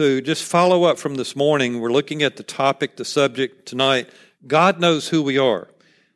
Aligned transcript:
to 0.00 0.22
just 0.22 0.44
follow 0.44 0.84
up 0.84 0.98
from 0.98 1.16
this 1.16 1.36
morning. 1.36 1.78
We're 1.78 1.92
looking 1.92 2.22
at 2.22 2.38
the 2.38 2.42
topic, 2.42 2.96
the 2.96 3.04
subject 3.04 3.66
tonight. 3.68 4.08
God 4.46 4.80
knows 4.80 5.10
who 5.10 5.22
we 5.22 5.36
are. 5.36 5.68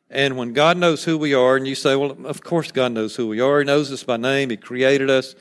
And 0.09 0.37
when 0.37 0.53
God 0.53 0.75
knows 0.75 1.03
who 1.03 1.19
we 1.19 1.35
are, 1.35 1.55
and 1.55 1.67
you 1.67 1.75
say, 1.75 1.95
well, 1.95 2.17
of 2.25 2.41
course 2.41 2.71
God 2.71 2.93
knows 2.93 3.15
who 3.15 3.27
we 3.27 3.39
are. 3.41 3.59
He 3.59 3.63
knows 3.63 3.91
us 3.91 4.03
by 4.03 4.17
name. 4.17 4.49
He 4.49 4.57
created 4.57 5.11
us. 5.11 5.35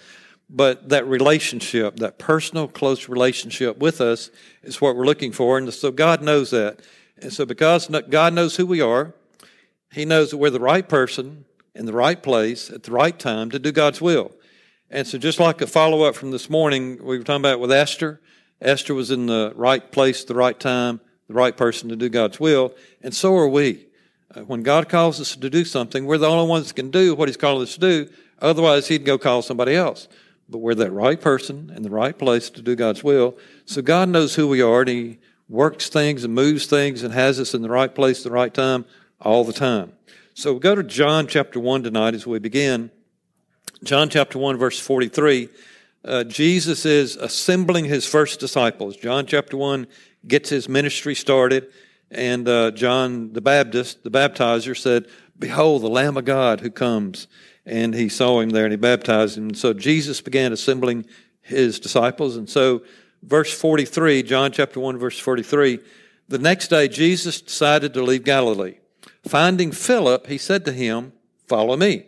But 0.51 0.91
that 0.91 1.07
relationship, 1.07 1.97
that 2.01 2.19
personal, 2.19 2.69
close 2.69 3.09
relationship 3.09 3.79
with 3.79 4.03
us 4.03 4.31
is 4.63 4.79
what 4.79 4.95
we're 4.95 5.07
looking 5.07 5.33
for. 5.33 5.57
And 5.57 5.73
so 5.73 5.91
God 5.91 6.21
knows 6.21 6.51
that. 6.51 6.81
And 7.17 7.33
so 7.33 7.47
because 7.47 7.89
God 8.11 8.35
knows 8.35 8.57
who 8.57 8.67
we 8.67 8.83
are, 8.83 9.15
He 9.91 10.05
knows 10.05 10.33
that 10.33 10.37
we're 10.37 10.51
the 10.51 10.61
right 10.61 10.87
person 10.87 11.47
in 11.75 11.87
the 11.87 11.95
right 11.95 12.23
place 12.23 12.69
at 12.69 12.83
the 12.83 12.93
right 12.93 13.19
time 13.19 13.51
to 13.53 13.59
do 13.59 13.73
God's 13.73 14.03
will. 14.03 14.33
And 14.91 15.07
so 15.07 15.17
just 15.17 15.41
like 15.41 15.63
a 15.63 15.67
follow 15.67 16.03
up 16.03 16.15
from 16.15 16.31
this 16.31 16.51
morning, 16.51 17.03
we 17.03 17.17
were 17.17 17.25
talking 17.25 17.41
about 17.41 17.59
with 17.59 17.73
Esther. 17.73 18.21
Esther 18.65 18.95
was 18.95 19.11
in 19.11 19.27
the 19.27 19.53
right 19.57 19.93
place 19.93 20.23
at 20.23 20.29
the 20.29 20.35
right 20.35 20.59
time, 20.59 21.01
the 21.29 21.35
right 21.35 21.57
person 21.57 21.89
to 21.89 21.97
do 21.97 22.09
God's 22.09 22.41
will. 22.41 22.75
And 23.03 23.15
so 23.15 23.37
are 23.37 23.49
we. 23.49 23.87
Uh, 24.35 24.41
when 24.41 24.63
God 24.63 24.89
calls 24.89 25.21
us 25.21 25.37
to 25.37 25.51
do 25.51 25.65
something, 25.65 26.07
we're 26.07 26.19
the 26.19 26.29
only 26.29 26.49
ones 26.49 26.69
that 26.69 26.75
can 26.75 26.91
do 26.91 27.15
what 27.15 27.29
He's 27.29 27.37
calling 27.37 27.63
us 27.63 27.75
to 27.75 27.81
do. 27.81 28.11
Otherwise, 28.41 28.89
He'd 28.89 29.05
go 29.05 29.19
call 29.19 29.43
somebody 29.43 29.75
else 29.75 30.09
but 30.49 30.59
we're 30.59 30.75
that 30.75 30.93
right 30.93 31.21
person 31.21 31.73
in 31.75 31.83
the 31.83 31.91
right 31.91 32.19
place 32.19 32.51
to 32.51 32.63
do 32.63 32.77
God's 32.77 33.03
will. 33.03 33.37
So 33.65 33.83
God 33.83 34.09
knows 34.09 34.35
who 34.35 34.49
we 34.49 34.61
are, 34.61 34.81
and 34.81 34.89
He 34.89 35.19
works 35.49 35.89
things 35.89 36.25
and 36.25 36.35
moves 36.35 36.67
things 36.67 37.03
and 37.03 37.13
has 37.13 37.41
us 37.41 37.55
in 37.55 37.63
the 37.63 37.71
right 37.71 37.95
place 37.95 38.19
at 38.19 38.25
the 38.25 38.31
right 38.31 38.53
time 38.53 38.85
all 39.21 39.45
the 39.45 39.53
time. 39.53 39.93
So 40.35 40.55
we 40.55 40.61
go 40.61 40.75
to 40.75 40.83
John 40.83 41.27
chapter 41.27 41.61
1 41.61 41.83
tonight 41.85 42.15
as 42.15 42.27
we 42.27 42.39
begin. 42.39 42.91
John 43.83 44.09
chapter 44.09 44.39
1, 44.39 44.57
verse 44.57 44.79
43. 44.79 45.49
Uh, 46.05 46.23
Jesus 46.23 46.85
is 46.85 47.17
assembling 47.17 47.87
his 47.87 48.07
first 48.07 48.39
disciples. 48.39 48.97
John 48.97 49.25
chapter 49.25 49.57
1 49.57 49.87
gets 50.27 50.51
his 50.51 50.69
ministry 50.69 51.15
started, 51.15 51.73
and 52.11 52.47
uh, 52.47 52.73
John 52.73 53.33
the 53.33 53.41
Baptist, 53.41 54.05
the 54.05 54.11
baptizer, 54.11 54.77
said, 54.77 55.07
Behold, 55.39 55.83
the 55.83 55.89
Lamb 55.89 56.17
of 56.17 56.25
God 56.27 56.61
who 56.61 56.71
comes 56.71 57.27
and 57.67 57.95
he 57.95 58.09
saw 58.09 58.41
him 58.41 58.51
there 58.51 58.65
and 58.65 58.73
he 58.73 58.77
baptized 58.77 59.39
him. 59.39 59.49
And 59.49 59.59
so 59.59 59.73
Jesus 59.73 60.21
began 60.21 60.53
assembling 60.53 61.07
his 61.41 61.81
disciples. 61.81 62.37
And 62.37 62.49
so, 62.49 62.83
verse 63.23 63.53
43, 63.53 64.23
John 64.23 64.53
chapter 64.53 64.81
1, 64.81 64.99
verse 64.99 65.19
43, 65.19 65.79
the 66.29 66.39
next 66.39 66.69
day 66.69 66.89
Jesus 66.89 67.41
decided 67.41 67.95
to 67.95 68.03
leave 68.03 68.25
Galilee. 68.25 68.77
Finding 69.27 69.73
Philip, 69.73 70.27
he 70.27 70.39
said 70.39 70.65
to 70.67 70.73
him, 70.73 71.13
Follow 71.49 71.77
me. 71.77 72.07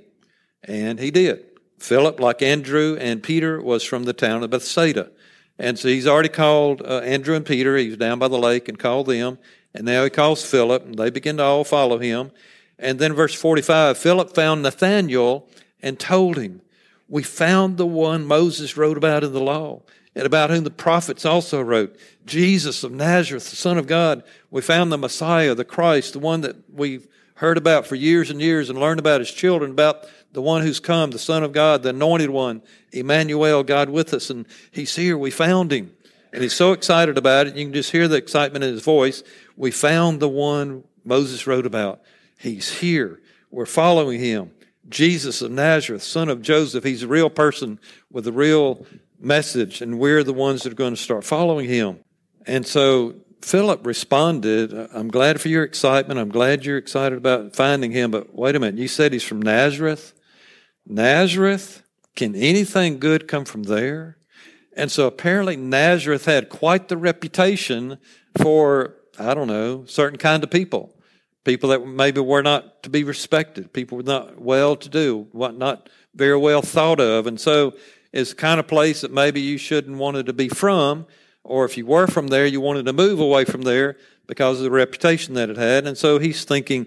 And 0.62 0.98
he 0.98 1.10
did. 1.10 1.44
Philip, 1.78 2.20
like 2.20 2.42
Andrew 2.42 2.96
and 2.98 3.22
Peter, 3.22 3.60
was 3.60 3.84
from 3.84 4.04
the 4.04 4.12
town 4.12 4.42
of 4.42 4.50
Bethsaida. 4.50 5.10
And 5.58 5.78
so 5.78 5.88
he's 5.88 6.06
already 6.06 6.28
called 6.28 6.82
uh, 6.82 6.98
Andrew 7.00 7.34
and 7.34 7.46
Peter. 7.46 7.76
He 7.76 7.88
was 7.88 7.96
down 7.96 8.18
by 8.18 8.28
the 8.28 8.38
lake 8.38 8.68
and 8.68 8.78
called 8.78 9.06
them. 9.06 9.38
And 9.74 9.84
now 9.84 10.04
he 10.04 10.10
calls 10.10 10.44
Philip, 10.44 10.84
and 10.84 10.94
they 10.96 11.10
begin 11.10 11.36
to 11.36 11.42
all 11.42 11.64
follow 11.64 11.98
him. 11.98 12.30
And 12.78 12.98
then 12.98 13.12
verse 13.12 13.34
45 13.34 13.96
Philip 13.96 14.34
found 14.34 14.62
Nathanael 14.62 15.48
and 15.82 15.98
told 15.98 16.38
him, 16.38 16.62
We 17.08 17.22
found 17.22 17.76
the 17.76 17.86
one 17.86 18.26
Moses 18.26 18.76
wrote 18.76 18.96
about 18.96 19.24
in 19.24 19.32
the 19.32 19.40
law, 19.40 19.82
and 20.14 20.26
about 20.26 20.50
whom 20.50 20.64
the 20.64 20.70
prophets 20.70 21.24
also 21.24 21.60
wrote, 21.60 21.96
Jesus 22.24 22.84
of 22.84 22.92
Nazareth, 22.92 23.50
the 23.50 23.56
Son 23.56 23.78
of 23.78 23.86
God. 23.86 24.22
We 24.50 24.62
found 24.62 24.90
the 24.90 24.98
Messiah, 24.98 25.54
the 25.54 25.64
Christ, 25.64 26.14
the 26.14 26.18
one 26.18 26.40
that 26.42 26.56
we've 26.72 27.06
heard 27.36 27.56
about 27.56 27.86
for 27.86 27.94
years 27.94 28.30
and 28.30 28.40
years 28.40 28.68
and 28.68 28.78
learned 28.78 28.98
about 28.98 29.20
his 29.20 29.30
children, 29.30 29.70
about 29.70 30.04
the 30.32 30.42
one 30.42 30.62
who's 30.62 30.80
come, 30.80 31.10
the 31.10 31.18
Son 31.18 31.42
of 31.42 31.52
God, 31.52 31.82
the 31.82 31.90
anointed 31.90 32.30
one, 32.30 32.62
Emmanuel, 32.92 33.62
God 33.62 33.88
with 33.88 34.12
us. 34.12 34.28
And 34.28 34.46
he's 34.70 34.96
here. 34.96 35.16
We 35.16 35.30
found 35.30 35.72
him. 35.72 35.92
And 36.32 36.42
he's 36.42 36.54
so 36.54 36.72
excited 36.72 37.16
about 37.16 37.46
it. 37.46 37.56
You 37.56 37.64
can 37.64 37.72
just 37.72 37.92
hear 37.92 38.08
the 38.08 38.16
excitement 38.16 38.64
in 38.64 38.72
his 38.72 38.82
voice. 38.82 39.22
We 39.56 39.70
found 39.70 40.20
the 40.20 40.28
one 40.28 40.84
Moses 41.04 41.46
wrote 41.46 41.64
about. 41.64 42.02
He's 42.38 42.80
here. 42.80 43.20
We're 43.50 43.64
following 43.64 44.20
him. 44.20 44.50
Jesus 44.88 45.42
of 45.42 45.50
Nazareth, 45.50 46.02
son 46.02 46.28
of 46.28 46.42
Joseph. 46.42 46.84
He's 46.84 47.02
a 47.02 47.08
real 47.08 47.30
person 47.30 47.80
with 48.10 48.26
a 48.26 48.32
real 48.32 48.86
message, 49.18 49.80
and 49.80 49.98
we're 49.98 50.22
the 50.22 50.32
ones 50.32 50.62
that 50.62 50.72
are 50.72 50.76
going 50.76 50.94
to 50.94 51.00
start 51.00 51.24
following 51.24 51.68
him. 51.68 52.00
And 52.46 52.66
so 52.66 53.14
Philip 53.42 53.86
responded, 53.86 54.72
I'm 54.92 55.08
glad 55.08 55.40
for 55.40 55.48
your 55.48 55.62
excitement. 55.62 56.18
I'm 56.18 56.30
glad 56.30 56.64
you're 56.64 56.78
excited 56.78 57.16
about 57.16 57.54
finding 57.54 57.92
him, 57.92 58.10
but 58.10 58.34
wait 58.34 58.56
a 58.56 58.60
minute. 58.60 58.78
You 58.80 58.88
said 58.88 59.12
he's 59.12 59.22
from 59.22 59.40
Nazareth? 59.40 60.12
Nazareth? 60.86 61.82
Can 62.14 62.34
anything 62.34 62.98
good 62.98 63.28
come 63.28 63.44
from 63.44 63.64
there? 63.64 64.16
And 64.76 64.90
so 64.90 65.06
apparently 65.06 65.56
Nazareth 65.56 66.24
had 66.24 66.48
quite 66.48 66.88
the 66.88 66.96
reputation 66.96 67.98
for, 68.38 68.96
I 69.18 69.34
don't 69.34 69.48
know, 69.48 69.84
certain 69.86 70.18
kind 70.18 70.42
of 70.42 70.50
people 70.50 70.96
people 71.46 71.70
that 71.70 71.86
maybe 71.86 72.20
were 72.20 72.42
not 72.42 72.82
to 72.82 72.90
be 72.90 73.04
respected, 73.04 73.72
people 73.72 73.96
were 73.96 74.02
not 74.02 74.38
well 74.38 74.76
to 74.76 74.88
do, 74.88 75.28
not 75.32 75.88
very 76.14 76.36
well 76.36 76.60
thought 76.60 77.00
of. 77.00 77.26
And 77.26 77.40
so 77.40 77.74
it's 78.12 78.30
the 78.30 78.36
kind 78.36 78.60
of 78.60 78.66
place 78.66 79.00
that 79.00 79.12
maybe 79.12 79.40
you 79.40 79.56
shouldn't 79.56 79.96
wanted 79.96 80.26
to 80.26 80.32
be 80.32 80.48
from, 80.48 81.06
or 81.46 81.64
if 81.64 81.76
you 81.76 81.86
were 81.86 82.06
from 82.06 82.28
there, 82.28 82.46
you 82.46 82.60
wanted 82.60 82.86
to 82.86 82.92
move 82.92 83.20
away 83.20 83.44
from 83.44 83.62
there 83.62 83.96
because 84.26 84.58
of 84.58 84.64
the 84.64 84.70
reputation 84.70 85.34
that 85.34 85.48
it 85.48 85.56
had. 85.56 85.86
And 85.86 85.96
so 85.96 86.18
he's 86.18 86.44
thinking, 86.44 86.86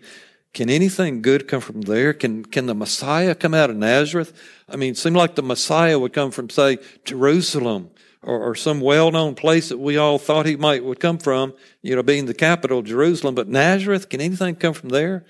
can 0.53 0.69
anything 0.69 1.21
good 1.21 1.47
come 1.47 1.61
from 1.61 1.81
there? 1.81 2.13
Can 2.13 2.43
can 2.43 2.65
the 2.65 2.73
Messiah 2.73 3.35
come 3.35 3.53
out 3.53 3.69
of 3.69 3.75
Nazareth? 3.75 4.33
I 4.67 4.75
mean, 4.75 4.91
it 4.91 4.97
seemed 4.97 5.15
like 5.15 5.35
the 5.35 5.43
Messiah 5.43 5.97
would 5.99 6.13
come 6.13 6.31
from, 6.31 6.49
say, 6.49 6.79
Jerusalem 7.05 7.91
or, 8.23 8.49
or 8.49 8.55
some 8.55 8.81
well-known 8.81 9.35
place 9.35 9.69
that 9.69 9.77
we 9.77 9.97
all 9.97 10.17
thought 10.17 10.45
he 10.45 10.55
might 10.55 10.83
would 10.83 10.99
come 10.99 11.19
from, 11.19 11.53
you 11.81 11.95
know, 11.95 12.03
being 12.03 12.25
the 12.25 12.33
capital, 12.33 12.81
Jerusalem. 12.81 13.35
But 13.35 13.47
Nazareth, 13.47 14.09
can 14.09 14.21
anything 14.21 14.55
come 14.55 14.73
from 14.73 14.89
there? 14.89 15.25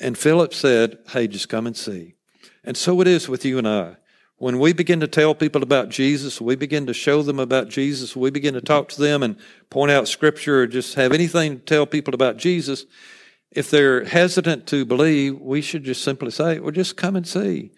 And 0.00 0.16
Philip 0.16 0.54
said, 0.54 0.98
Hey, 1.08 1.26
just 1.26 1.48
come 1.48 1.66
and 1.66 1.76
see. 1.76 2.14
And 2.64 2.76
so 2.76 3.00
it 3.00 3.08
is 3.08 3.28
with 3.28 3.44
you 3.44 3.58
and 3.58 3.68
I. 3.68 3.96
When 4.42 4.58
we 4.58 4.72
begin 4.72 4.98
to 4.98 5.06
tell 5.06 5.36
people 5.36 5.62
about 5.62 5.88
Jesus, 5.88 6.40
we 6.40 6.56
begin 6.56 6.86
to 6.86 6.92
show 6.92 7.22
them 7.22 7.38
about 7.38 7.68
Jesus, 7.68 8.16
we 8.16 8.28
begin 8.28 8.54
to 8.54 8.60
talk 8.60 8.88
to 8.88 9.00
them 9.00 9.22
and 9.22 9.36
point 9.70 9.92
out 9.92 10.08
scripture 10.08 10.62
or 10.62 10.66
just 10.66 10.96
have 10.96 11.12
anything 11.12 11.60
to 11.60 11.64
tell 11.64 11.86
people 11.86 12.12
about 12.12 12.38
Jesus, 12.38 12.84
if 13.52 13.70
they're 13.70 14.04
hesitant 14.04 14.66
to 14.66 14.84
believe, 14.84 15.40
we 15.40 15.60
should 15.60 15.84
just 15.84 16.02
simply 16.02 16.32
say, 16.32 16.58
well, 16.58 16.72
just 16.72 16.96
come 16.96 17.14
and 17.14 17.24
see. 17.24 17.70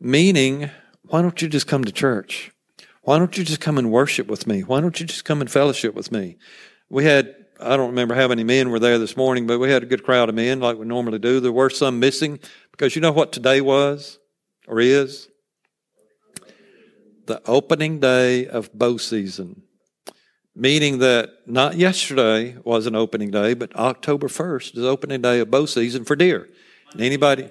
Meaning, 0.00 0.70
why 1.02 1.20
don't 1.20 1.42
you 1.42 1.50
just 1.50 1.66
come 1.66 1.84
to 1.84 1.92
church? 1.92 2.50
Why 3.02 3.18
don't 3.18 3.36
you 3.36 3.44
just 3.44 3.60
come 3.60 3.76
and 3.76 3.92
worship 3.92 4.26
with 4.26 4.46
me? 4.46 4.62
Why 4.62 4.80
don't 4.80 4.98
you 4.98 5.04
just 5.04 5.26
come 5.26 5.42
and 5.42 5.50
fellowship 5.50 5.94
with 5.94 6.10
me? 6.10 6.38
We 6.88 7.04
had, 7.04 7.34
I 7.60 7.76
don't 7.76 7.90
remember 7.90 8.14
how 8.14 8.28
many 8.28 8.42
men 8.42 8.70
were 8.70 8.78
there 8.78 8.96
this 8.96 9.18
morning, 9.18 9.46
but 9.46 9.58
we 9.58 9.70
had 9.70 9.82
a 9.82 9.86
good 9.86 10.04
crowd 10.04 10.30
of 10.30 10.34
men 10.34 10.60
like 10.60 10.78
we 10.78 10.86
normally 10.86 11.18
do. 11.18 11.40
There 11.40 11.52
were 11.52 11.68
some 11.68 12.00
missing 12.00 12.40
because 12.70 12.96
you 12.96 13.02
know 13.02 13.12
what 13.12 13.32
today 13.32 13.60
was 13.60 14.18
or 14.66 14.80
is? 14.80 15.29
The 17.30 17.40
opening 17.46 18.00
day 18.00 18.48
of 18.48 18.76
bow 18.76 18.96
season. 18.96 19.62
Meaning 20.56 20.98
that 20.98 21.30
not 21.46 21.76
yesterday 21.76 22.56
was 22.64 22.88
an 22.88 22.96
opening 22.96 23.30
day, 23.30 23.54
but 23.54 23.72
October 23.76 24.26
1st 24.26 24.76
is 24.76 24.84
opening 24.84 25.22
day 25.22 25.38
of 25.38 25.48
bow 25.48 25.66
season 25.66 26.04
for 26.04 26.16
deer. 26.16 26.48
Anybody? 26.98 27.44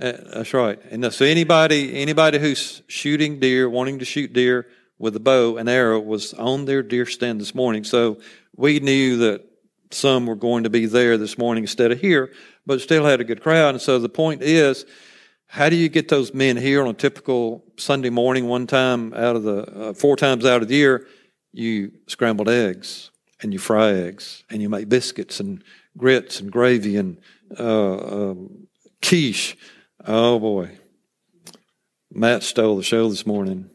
Uh, 0.00 0.12
that's 0.32 0.54
right. 0.54 0.78
And 0.90 1.12
so 1.12 1.26
anybody, 1.26 2.00
anybody 2.00 2.38
who's 2.38 2.80
shooting 2.86 3.40
deer, 3.40 3.68
wanting 3.68 3.98
to 3.98 4.06
shoot 4.06 4.32
deer, 4.32 4.68
with 4.98 5.14
a 5.16 5.20
bow 5.20 5.58
and 5.58 5.68
arrow 5.68 6.00
was 6.00 6.32
on 6.32 6.64
their 6.64 6.82
deer 6.82 7.04
stand 7.04 7.42
this 7.42 7.54
morning. 7.54 7.84
So 7.84 8.22
we 8.56 8.80
knew 8.80 9.18
that 9.18 9.44
some 9.90 10.24
were 10.24 10.34
going 10.34 10.64
to 10.64 10.70
be 10.70 10.86
there 10.86 11.18
this 11.18 11.36
morning 11.36 11.64
instead 11.64 11.92
of 11.92 12.00
here, 12.00 12.32
but 12.64 12.80
still 12.80 13.04
had 13.04 13.20
a 13.20 13.24
good 13.24 13.42
crowd. 13.42 13.74
And 13.74 13.82
so 13.82 13.98
the 13.98 14.08
point 14.08 14.40
is, 14.40 14.86
how 15.52 15.68
do 15.68 15.74
you 15.74 15.88
get 15.88 16.08
those 16.08 16.32
men 16.32 16.56
here 16.56 16.80
on 16.80 16.86
a 16.86 16.94
typical 16.94 17.64
Sunday 17.76 18.08
morning, 18.08 18.46
one 18.46 18.68
time 18.68 19.12
out 19.14 19.34
of 19.34 19.42
the, 19.42 19.62
uh, 19.62 19.92
four 19.92 20.16
times 20.16 20.44
out 20.44 20.62
of 20.62 20.68
the 20.68 20.76
year? 20.76 21.08
You 21.52 21.90
scrambled 22.06 22.48
eggs 22.48 23.10
and 23.42 23.52
you 23.52 23.58
fry 23.58 23.90
eggs 23.90 24.44
and 24.48 24.62
you 24.62 24.68
make 24.68 24.88
biscuits 24.88 25.40
and 25.40 25.64
grits 25.98 26.38
and 26.38 26.52
gravy 26.52 26.96
and 26.96 27.18
uh, 27.58 28.30
um, 28.30 28.68
quiche. 29.02 29.56
Oh 30.06 30.38
boy. 30.38 30.78
Matt 32.12 32.44
stole 32.44 32.76
the 32.76 32.84
show 32.84 33.08
this 33.08 33.26
morning 33.26 33.70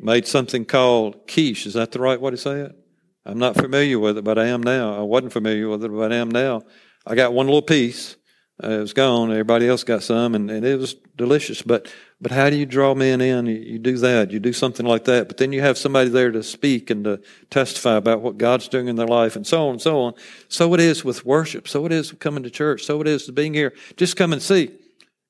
made 0.00 0.26
something 0.26 0.64
called 0.64 1.28
quiche. 1.28 1.66
Is 1.66 1.74
that 1.74 1.92
the 1.92 2.00
right 2.00 2.20
way 2.20 2.32
to 2.32 2.36
say 2.36 2.62
it? 2.62 2.76
I'm 3.24 3.38
not 3.38 3.54
familiar 3.54 4.00
with 4.00 4.18
it, 4.18 4.24
but 4.24 4.38
I 4.38 4.46
am 4.46 4.60
now. 4.60 4.98
I 4.98 5.02
wasn't 5.02 5.32
familiar 5.32 5.68
with 5.68 5.84
it, 5.84 5.92
but 5.92 6.12
I 6.12 6.16
am 6.16 6.30
now. 6.30 6.62
I 7.06 7.14
got 7.14 7.32
one 7.32 7.46
little 7.46 7.62
piece. 7.62 8.16
Uh, 8.62 8.70
it 8.70 8.80
was 8.80 8.92
gone. 8.92 9.30
Everybody 9.30 9.68
else 9.68 9.84
got 9.84 10.02
some, 10.02 10.34
and, 10.34 10.50
and 10.50 10.64
it 10.66 10.78
was 10.78 10.94
delicious. 11.16 11.62
But 11.62 11.92
but 12.20 12.32
how 12.32 12.50
do 12.50 12.56
you 12.56 12.66
draw 12.66 12.94
men 12.94 13.20
in? 13.22 13.46
You, 13.46 13.78
do 13.78 13.96
that. 13.98 14.30
You 14.30 14.40
do 14.40 14.52
something 14.52 14.84
like 14.84 15.04
that. 15.04 15.28
But 15.28 15.38
then 15.38 15.52
you 15.52 15.62
have 15.62 15.78
somebody 15.78 16.10
there 16.10 16.30
to 16.30 16.42
speak 16.42 16.90
and 16.90 17.04
to 17.04 17.20
testify 17.48 17.94
about 17.96 18.20
what 18.20 18.36
God's 18.36 18.68
doing 18.68 18.88
in 18.88 18.96
their 18.96 19.06
life, 19.06 19.36
and 19.36 19.46
so 19.46 19.66
on 19.66 19.72
and 19.72 19.82
so 19.82 20.00
on. 20.00 20.14
So 20.48 20.74
it 20.74 20.80
is 20.80 21.02
with 21.04 21.24
worship. 21.24 21.66
So 21.66 21.86
it 21.86 21.92
is 21.92 22.10
with 22.10 22.20
coming 22.20 22.42
to 22.42 22.50
church. 22.50 22.84
So 22.84 23.00
it 23.00 23.06
is 23.06 23.26
with 23.26 23.34
being 23.34 23.54
here. 23.54 23.72
Just 23.96 24.16
come 24.16 24.32
and 24.32 24.42
see. 24.42 24.70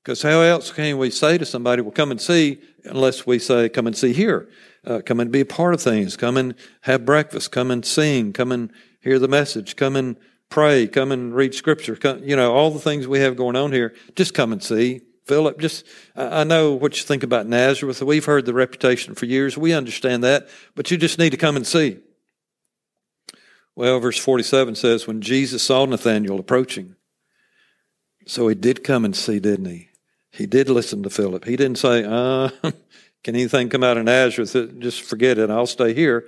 Because 0.03 0.23
how 0.23 0.41
else 0.41 0.73
can 0.73 0.99
we 0.99 1.11
say 1.11 1.39
to 1.39 1.45
somebody, 1.45 1.83
well, 1.83 1.91
come 1.91 2.11
and 2.11 2.21
see, 2.21 2.59
unless 2.85 3.27
we 3.27 3.39
say, 3.39 3.69
come 3.69 3.87
and 3.87 3.97
see 3.97 4.15
here, 4.15 4.49
uh, 4.87 5.03
come 5.05 5.21
and 5.21 5.31
be 5.31 5.41
a 5.41 5.47
part 5.47 5.75
of 5.75 5.83
things, 5.83 6.17
come 6.17 6.39
and 6.39 6.55
have 6.83 7.05
breakfast, 7.05 7.53
come 7.53 7.71
and 7.71 7.85
sing, 7.85 8.33
come 8.33 8.51
and 8.51 8.73
hear 9.01 9.19
the 9.19 9.29
message, 9.29 9.77
come 9.77 9.97
and 9.97 10.17
pray, 10.51 10.87
come 10.87 11.13
and 11.13 11.35
read 11.35 11.55
scripture, 11.55 11.97
come, 11.97 12.23
you 12.23 12.37
know, 12.37 12.53
all 12.53 12.71
the 12.71 12.79
things 12.79 13.09
we 13.09 13.21
have 13.21 13.37
going 13.37 13.57
on 13.57 13.73
here, 13.73 13.95
just 14.17 14.35
come 14.35 14.53
and 14.53 14.63
see. 14.63 15.01
Philip, 15.25 15.61
just, 15.61 15.87
I 16.17 16.43
know 16.43 16.73
what 16.73 16.97
you 16.99 17.05
think 17.05 17.23
about 17.23 17.47
Nazareth. 17.47 18.03
We've 18.03 18.25
heard 18.25 18.47
the 18.47 18.53
reputation 18.53 19.15
for 19.15 19.27
years. 19.27 19.57
We 19.57 19.73
understand 19.73 20.25
that, 20.25 20.49
but 20.75 20.91
you 20.91 20.97
just 20.97 21.21
need 21.21 21.31
to 21.31 21.37
come 21.37 21.55
and 21.57 21.67
see. 21.67 21.99
Well, 23.77 24.01
verse 24.01 24.19
47 24.19 24.75
says, 24.75 25.07
when 25.07 25.21
Jesus 25.21 25.63
saw 25.63 25.87
Nathanael 25.87 26.41
approaching, 26.41 26.97
so 28.27 28.49
he 28.49 28.57
did 28.57 28.83
come 28.83 29.05
and 29.05 29.15
see, 29.15 29.39
didn't 29.39 29.67
he? 29.67 29.89
He 30.33 30.47
did 30.47 30.69
listen 30.69 31.03
to 31.05 31.11
Philip. 31.11 31.45
He 31.45 31.57
didn't 31.57 31.79
say, 31.79 32.05
uh, 32.05 32.51
can 33.25 33.35
anything 33.37 33.69
come 33.69 33.85
out 33.85 33.99
of 33.99 34.05
Nazareth? 34.05 34.81
Just 34.81 35.03
forget 35.03 35.39
it. 35.39 35.49
I'll 35.49 35.67
stay 35.67 35.95
here. 35.95 36.27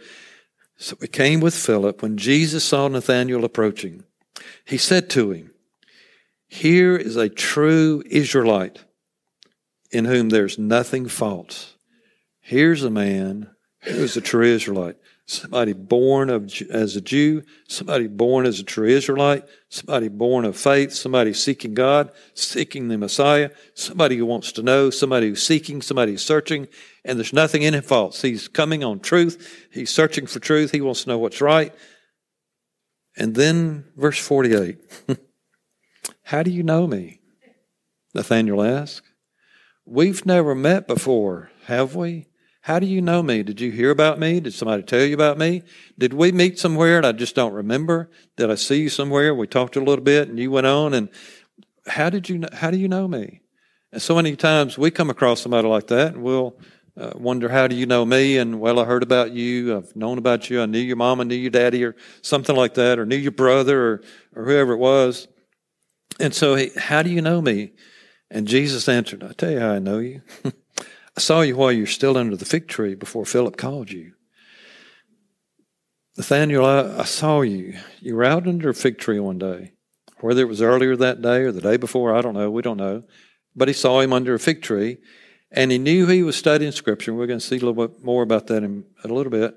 So 0.77 0.97
he 1.01 1.09
came 1.09 1.41
with 1.41 1.55
Philip. 1.55 2.03
When 2.03 2.17
Jesus 2.17 2.65
saw 2.65 2.89
Nathanael 2.89 3.45
approaching, 3.45 4.05
he 4.65 4.79
said 4.79 5.11
to 5.11 5.31
him, 5.31 5.53
Here 6.49 6.97
is 6.97 7.17
a 7.17 7.29
true 7.29 8.03
Israelite 8.07 8.85
in 9.91 10.05
whom 10.07 10.31
there's 10.31 10.59
nothing 10.59 11.09
false. 11.09 11.75
Here's 12.41 12.83
a 12.83 12.91
man 12.91 13.51
who's 13.83 14.17
a 14.17 14.21
true 14.21 14.47
Israelite 14.47 14.97
somebody 15.27 15.73
born 15.73 16.31
of, 16.31 16.53
as 16.71 16.97
a 16.97 17.01
Jew, 17.01 17.43
somebody 17.69 18.07
born 18.07 18.45
as 18.45 18.61
a 18.61 18.65
true 18.65 18.89
Israelite, 18.89 19.45
somebody 19.69 20.09
born 20.09 20.45
of 20.45 20.57
faith, 20.57 20.93
somebody 20.93 21.33
seeking 21.33 21.75
God, 21.75 22.11
seeking 22.35 22.89
the 22.89 22.99
Messiah, 22.99 23.51
somebody 23.75 24.17
who 24.17 24.27
wants 24.27 24.53
to 24.53 24.63
know, 24.63 24.91
somebody 24.91 25.29
who's 25.29 25.43
seeking, 25.43 25.81
somebody 25.81 26.13
who's 26.13 26.25
searching, 26.25 26.69
and 27.05 27.19
there's 27.19 27.33
nothing 27.33 27.63
in 27.63 27.75
him 27.75 27.83
false. 27.83 28.23
He's 28.23 28.49
coming 28.49 28.85
on 28.85 29.01
truth. 29.01 29.69
He's 29.71 29.91
searching 29.91 30.27
for 30.27 30.41
truth. 30.41 30.73
He 30.73 30.81
wants 30.81 31.05
to 31.05 31.09
know 31.09 31.19
what's 31.19 31.41
right. 31.41 31.75
And 33.17 33.35
then 33.35 33.87
verse 33.97 34.19
48. 34.19 34.79
How 36.25 36.43
do 36.43 36.51
you 36.51 36.63
know 36.63 36.87
me? 36.87 37.21
Nathanael 38.15 38.63
asked. 38.63 39.03
We've 39.85 40.25
never 40.25 40.55
met 40.55 40.87
before, 40.87 41.51
have 41.67 41.95
we? 41.95 42.27
How 42.63 42.79
do 42.79 42.87
you 42.87 43.03
know 43.03 43.25
me? 43.25 43.43
Did 43.43 43.61
you 43.61 43.73
hear 43.73 43.91
about 43.91 44.21
me? 44.21 44.39
Did 44.39 44.55
somebody 44.55 44.85
tell 44.85 45.05
you 45.05 45.15
about 45.15 45.37
me? 45.37 45.63
Did 45.99 46.15
we 46.15 46.31
meet 46.31 46.61
somewhere 46.61 46.97
and 46.99 47.07
I 47.07 47.11
just 47.11 47.35
don't 47.35 47.53
remember? 47.53 48.09
Did 48.37 48.51
I 48.51 48.55
see 48.55 48.83
you 48.83 48.89
somewhere? 48.89 49.35
We 49.35 49.49
talked 49.49 49.75
a 49.75 49.81
little 49.81 50.05
bit 50.05 50.29
and 50.29 50.39
you 50.39 50.53
went 50.53 50.69
on 50.69 50.95
and 50.95 51.09
how 51.89 52.09
did 52.09 52.29
you 52.29 52.45
how 52.53 52.71
do 52.71 52.77
you 52.77 52.87
know 52.87 53.09
me? 53.09 53.41
And 53.91 54.01
so 54.01 54.15
many 54.15 54.37
times 54.37 54.79
we 54.79 54.93
come 54.93 55.11
across 55.11 55.41
somebody 55.41 55.67
like 55.67 55.89
that 55.89 56.15
and 56.15 56.23
we'll 56.23 56.57
uh, 56.97 57.13
wonder, 57.15 57.49
how 57.49 57.67
do 57.67 57.75
you 57.75 57.87
know 57.87 58.05
me? 58.05 58.37
And 58.37 58.61
well, 58.61 58.79
I 58.79 58.85
heard 58.85 59.03
about 59.03 59.33
you. 59.33 59.77
I've 59.77 59.97
known 59.97 60.19
about 60.19 60.51
you. 60.51 60.61
I 60.61 60.67
knew 60.67 60.79
your 60.79 60.97
mom, 60.97 61.21
I 61.21 61.25
knew 61.25 61.35
your 61.35 61.51
daddy 61.51 61.85
or 61.85 61.97
something 62.21 62.55
like 62.55 62.75
that, 62.75 62.99
or 62.99 63.07
knew 63.07 63.17
your 63.17 63.33
brother 63.33 63.81
or, 63.81 64.03
or 64.37 64.45
whoever 64.45 64.75
it 64.75 64.79
was. 64.79 65.29
And 66.21 66.35
so, 66.35 66.55
hey, 66.55 66.71
how 66.77 67.03
do 67.03 67.11
you 67.11 67.23
know 67.23 67.41
me? 67.41 67.73
And 68.31 68.47
Jesus 68.47 68.89
answered, 68.89 69.25
I 69.25 69.33
tell 69.33 69.51
you 69.51 69.61
how 69.61 69.73
I 69.73 69.79
know 69.79 69.99
you. 69.99 70.23
I 70.45 71.21
saw 71.21 71.43
you 71.43 71.57
while 71.57 71.73
you're 71.73 71.87
still 71.87 72.17
under 72.17 72.37
the 72.37 72.45
fig 72.45 72.69
tree 72.69 72.95
before 72.95 73.25
Philip 73.25 73.57
called 73.57 73.91
you. 73.91 74.13
Nathaniel, 76.17 76.65
I, 76.65 77.01
I 77.01 77.05
saw 77.05 77.41
you. 77.41 77.79
You 78.01 78.17
were 78.17 78.25
out 78.25 78.47
under 78.47 78.71
a 78.71 78.75
fig 78.75 78.99
tree 78.99 79.21
one 79.21 79.39
day. 79.39 79.73
Whether 80.21 80.43
it 80.43 80.49
was 80.49 80.63
earlier 80.63 80.95
that 80.97 81.21
day 81.21 81.41
or 81.41 81.53
the 81.53 81.61
day 81.61 81.77
before, 81.77 82.15
I 82.15 82.21
don't 82.21 82.35
know. 82.35 82.51
We 82.51 82.63
don't 82.63 82.77
know. 82.77 83.03
But 83.57 83.69
he 83.69 83.75
saw 83.75 84.01
him 84.01 84.13
under 84.13 84.35
a 84.35 84.39
fig 84.39 84.63
tree, 84.63 84.99
and 85.53 85.71
he 85.71 85.79
knew 85.79 86.07
he 86.07 86.23
was 86.23 86.37
studying 86.37 86.73
Scripture. 86.73 87.15
We're 87.15 87.27
going 87.27 87.39
to 87.39 87.47
see 87.47 87.57
a 87.57 87.61
little 87.61 87.87
bit 87.87 88.03
more 88.03 88.23
about 88.23 88.47
that 88.49 88.65
in 88.65 88.85
a 89.05 89.09
little 89.09 89.31
bit. 89.31 89.57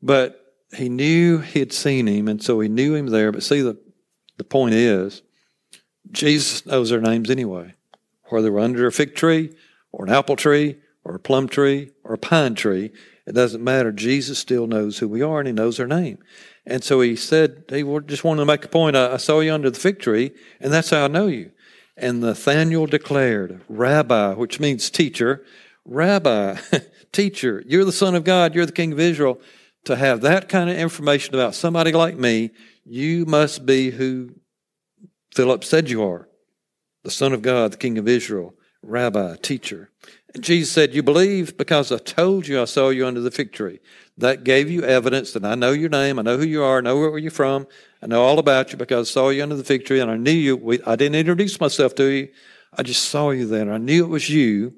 But 0.00 0.54
he 0.76 0.88
knew 0.88 1.38
he 1.38 1.58
had 1.58 1.72
seen 1.72 2.06
him, 2.06 2.28
and 2.28 2.42
so 2.42 2.60
he 2.60 2.68
knew 2.68 2.94
him 2.94 3.08
there. 3.08 3.32
But 3.32 3.42
see, 3.42 3.60
the, 3.60 3.76
the 4.36 4.44
point 4.44 4.74
is, 4.74 5.22
Jesus 6.10 6.64
knows 6.64 6.90
their 6.90 7.00
names 7.00 7.30
anyway. 7.30 7.74
Whether 8.30 8.50
we're 8.50 8.60
under 8.60 8.86
a 8.86 8.92
fig 8.92 9.14
tree 9.14 9.52
or 9.90 10.06
an 10.06 10.12
apple 10.12 10.36
tree 10.36 10.78
or 11.04 11.14
a 11.14 11.20
plum 11.20 11.48
tree 11.48 11.90
or 12.04 12.14
a 12.14 12.18
pine 12.18 12.54
tree. 12.54 12.90
It 13.26 13.34
doesn't 13.34 13.62
matter. 13.62 13.92
Jesus 13.92 14.38
still 14.38 14.66
knows 14.66 14.98
who 14.98 15.08
we 15.08 15.22
are 15.22 15.38
and 15.38 15.46
he 15.46 15.52
knows 15.52 15.78
our 15.78 15.86
name. 15.86 16.18
And 16.66 16.82
so 16.82 17.00
he 17.00 17.16
said, 17.16 17.64
he 17.68 17.82
just 18.06 18.24
wanted 18.24 18.40
to 18.40 18.46
make 18.46 18.64
a 18.64 18.68
point. 18.68 18.96
I, 18.96 19.14
I 19.14 19.16
saw 19.16 19.40
you 19.40 19.52
under 19.52 19.70
the 19.70 19.78
fig 19.78 19.98
tree 19.98 20.32
and 20.60 20.72
that's 20.72 20.90
how 20.90 21.04
I 21.04 21.08
know 21.08 21.26
you. 21.26 21.52
And 21.96 22.20
Nathaniel 22.20 22.86
declared, 22.86 23.60
Rabbi, 23.68 24.34
which 24.34 24.58
means 24.58 24.90
teacher, 24.90 25.44
Rabbi, 25.84 26.56
teacher, 27.12 27.62
you're 27.66 27.84
the 27.84 27.92
Son 27.92 28.14
of 28.14 28.24
God, 28.24 28.54
you're 28.54 28.66
the 28.66 28.72
King 28.72 28.92
of 28.92 29.00
Israel. 29.00 29.40
To 29.84 29.96
have 29.96 30.20
that 30.20 30.48
kind 30.48 30.70
of 30.70 30.76
information 30.76 31.34
about 31.34 31.56
somebody 31.56 31.90
like 31.92 32.16
me, 32.16 32.50
you 32.84 33.26
must 33.26 33.66
be 33.66 33.90
who 33.90 34.36
Philip 35.34 35.64
said 35.64 35.90
you 35.90 36.04
are 36.04 36.28
the 37.02 37.10
Son 37.10 37.32
of 37.32 37.42
God, 37.42 37.72
the 37.72 37.76
King 37.76 37.98
of 37.98 38.06
Israel, 38.06 38.54
Rabbi, 38.82 39.36
teacher. 39.42 39.90
Jesus 40.38 40.72
said, 40.72 40.94
You 40.94 41.02
believe 41.02 41.56
because 41.56 41.90
I 41.90 41.98
told 41.98 42.46
you 42.46 42.60
I 42.60 42.64
saw 42.64 42.90
you 42.90 43.06
under 43.06 43.20
the 43.20 43.30
fig 43.30 43.52
tree. 43.52 43.80
That 44.18 44.44
gave 44.44 44.70
you 44.70 44.82
evidence 44.82 45.32
that 45.32 45.44
I 45.44 45.54
know 45.54 45.72
your 45.72 45.88
name, 45.88 46.18
I 46.18 46.22
know 46.22 46.36
who 46.36 46.44
you 46.44 46.62
are, 46.62 46.78
I 46.78 46.80
know 46.82 46.98
where 46.98 47.18
you're 47.18 47.30
from, 47.30 47.66
I 48.02 48.06
know 48.06 48.22
all 48.22 48.38
about 48.38 48.70
you 48.70 48.78
because 48.78 49.10
I 49.10 49.12
saw 49.12 49.28
you 49.30 49.42
under 49.42 49.56
the 49.56 49.64
fig 49.64 49.86
tree 49.86 50.00
and 50.00 50.10
I 50.10 50.16
knew 50.16 50.30
you. 50.30 50.56
We, 50.56 50.82
I 50.82 50.96
didn't 50.96 51.14
introduce 51.14 51.58
myself 51.58 51.94
to 51.94 52.04
you, 52.04 52.28
I 52.76 52.82
just 52.82 53.04
saw 53.04 53.30
you 53.30 53.46
there 53.46 53.62
and 53.62 53.72
I 53.72 53.78
knew 53.78 54.04
it 54.04 54.08
was 54.08 54.28
you. 54.28 54.74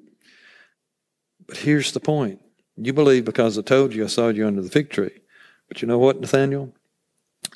But 1.47 1.59
here's 1.59 1.93
the 1.93 2.01
point 2.01 2.41
you 2.77 2.93
believe 2.93 3.25
because 3.25 3.59
I 3.59 3.63
told 3.63 3.95
you 3.95 4.05
I 4.05 4.09
saw 4.09 4.29
you 4.29 4.47
under 4.47 4.63
the 4.63 4.71
fig 4.71 4.91
tree. 4.91 5.21
But 5.69 5.83
you 5.83 5.89
know 5.89 5.99
what, 5.99 6.21
Nathaniel? 6.21 6.73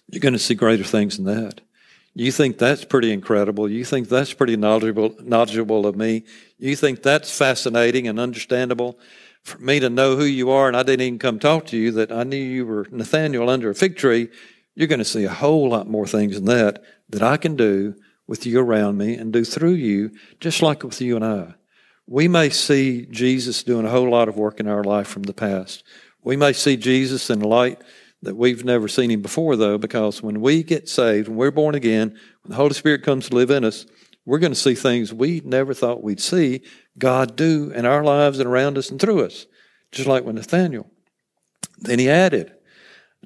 You're 0.09 0.21
going 0.21 0.33
to 0.33 0.39
see 0.39 0.55
greater 0.55 0.85
things 0.85 1.17
than 1.17 1.27
that. 1.27 1.61
You 2.15 2.33
think 2.33 2.59
that's 2.59 2.85
pretty 2.85 3.13
incredible. 3.13 3.71
You 3.71 3.85
think 3.85 4.09
that's 4.09 4.33
pretty 4.33 4.57
knowledgeable, 4.57 5.15
knowledgeable 5.21 5.87
of 5.87 5.97
me. 5.97 6.25
You 6.59 6.75
think 6.75 7.03
that's 7.03 7.37
fascinating 7.37 8.09
and 8.09 8.19
understandable 8.19 8.99
for 9.49 9.59
me 9.59 9.81
to 9.81 9.91
know 9.91 10.17
who 10.17 10.25
you 10.25 10.51
are, 10.51 10.69
and 10.69 10.77
I 10.77 10.83
didn't 10.83 11.07
even 11.07 11.19
come 11.19 11.39
talk 11.39 11.67
to 11.67 11.77
you, 11.77 11.91
that 11.93 12.13
I 12.13 12.23
knew 12.23 12.37
you 12.37 12.67
were 12.67 12.87
Nathaniel 12.91 13.51
under 13.51 13.71
a 13.71 13.75
fig 13.75 13.97
tree. 13.97 14.29
You're 14.75 14.89
going 14.89 14.99
to 14.99 15.05
see 15.05 15.25
a 15.25 15.31
whole 15.31 15.69
lot 15.71 15.89
more 15.89 16.07
things 16.07 16.35
than 16.35 16.45
that 16.45 16.83
that 17.09 17.23
I 17.23 17.37
can 17.37 17.57
do 17.57 17.95
with 18.27 18.47
you 18.47 18.61
around 18.61 18.99
me 18.99 19.15
and 19.15 19.33
do 19.33 19.45
through 19.45 19.73
you, 19.73 20.11
just 20.39 20.63
like 20.63 20.85
with 20.85 21.01
you 21.01 21.17
and 21.17 21.25
I. 21.25 21.55
We 22.07 22.29
may 22.29 22.51
see 22.51 23.07
Jesus 23.11 23.63
doing 23.63 23.87
a 23.87 23.91
whole 23.91 24.11
lot 24.11 24.29
of 24.29 24.37
work 24.37 24.61
in 24.61 24.69
our 24.69 24.85
life 24.85 25.09
from 25.09 25.25
the 25.25 25.35
past. 25.35 25.83
We 26.23 26.37
may 26.37 26.53
see 26.53 26.77
Jesus 26.77 27.31
in 27.31 27.43
a 27.43 27.49
light 27.49 27.83
that 28.23 28.37
we've 28.37 28.65
never 28.65 28.89
seen 28.89 29.11
him 29.11 29.23
before, 29.23 29.57
though, 29.57 29.79
because 29.79 30.23
when 30.23 30.41
we 30.41 30.63
get 30.63 30.89
saved, 30.89 31.29
when 31.29 31.37
we're 31.37 31.51
born 31.51 31.75
again, 31.75 32.11
when 32.43 32.51
the 32.51 32.57
Holy 32.57 32.75
Spirit 32.75 33.03
comes 33.03 33.29
to 33.29 33.35
live 33.35 33.51
in 33.51 33.65
us, 33.65 33.87
we're 34.25 34.39
going 34.39 34.53
to 34.53 34.59
see 34.59 34.75
things 34.75 35.13
we 35.13 35.41
never 35.45 35.73
thought 35.73 36.03
we'd 36.03 36.21
see 36.21 36.63
God 36.99 37.37
do 37.37 37.71
in 37.71 37.87
our 37.87 38.03
lives 38.03 38.39
and 38.39 38.49
around 38.49 38.79
us 38.79 38.91
and 38.91 39.01
through 39.01 39.25
us, 39.25 39.47
just 39.93 40.09
like 40.09 40.25
with 40.25 40.35
Nathaniel. 40.35 40.91
Then 41.79 41.99
he 41.99 42.11
added, 42.11 42.53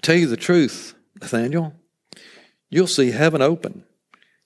tell 0.02 0.16
you 0.16 0.26
the 0.26 0.36
truth, 0.36 0.94
Nathaniel, 1.20 1.74
you'll 2.70 2.86
see 2.86 3.10
heaven 3.10 3.42
open 3.42 3.84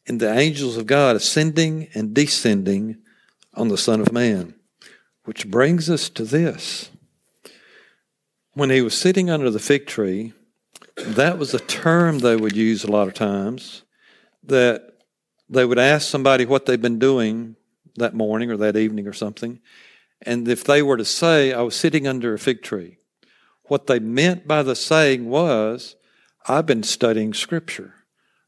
and 0.06 0.20
the 0.20 0.32
angels 0.32 0.76
of 0.76 0.86
God 0.86 1.16
ascending 1.16 1.88
and 1.94 2.14
descending 2.14 2.98
on 3.54 3.68
the 3.68 3.78
Son 3.78 4.00
of 4.00 4.12
Man. 4.12 4.54
Which 5.24 5.50
brings 5.50 5.90
us 5.90 6.08
to 6.10 6.24
this 6.24 6.90
when 8.56 8.70
he 8.70 8.80
was 8.80 8.96
sitting 8.96 9.28
under 9.28 9.50
the 9.50 9.58
fig 9.58 9.86
tree, 9.86 10.32
that 10.96 11.36
was 11.36 11.52
a 11.52 11.58
term 11.58 12.20
they 12.20 12.36
would 12.36 12.56
use 12.56 12.84
a 12.84 12.90
lot 12.90 13.06
of 13.06 13.12
times 13.12 13.82
that 14.44 14.94
they 15.50 15.64
would 15.64 15.78
ask 15.78 16.08
somebody 16.08 16.46
what 16.46 16.64
they've 16.64 16.80
been 16.80 16.98
doing 16.98 17.56
that 17.96 18.14
morning 18.14 18.50
or 18.50 18.56
that 18.56 18.76
evening 18.76 19.06
or 19.06 19.12
something. 19.12 19.60
And 20.22 20.48
if 20.48 20.64
they 20.64 20.82
were 20.82 20.96
to 20.96 21.04
say, 21.04 21.52
I 21.52 21.62
was 21.62 21.74
sitting 21.74 22.06
under 22.06 22.34
a 22.34 22.38
fig 22.38 22.62
tree, 22.62 22.98
what 23.64 23.86
they 23.86 23.98
meant 23.98 24.46
by 24.46 24.62
the 24.62 24.76
saying 24.76 25.28
was, 25.28 25.96
I've 26.48 26.66
been 26.66 26.82
studying 26.82 27.34
Scripture. 27.34 27.94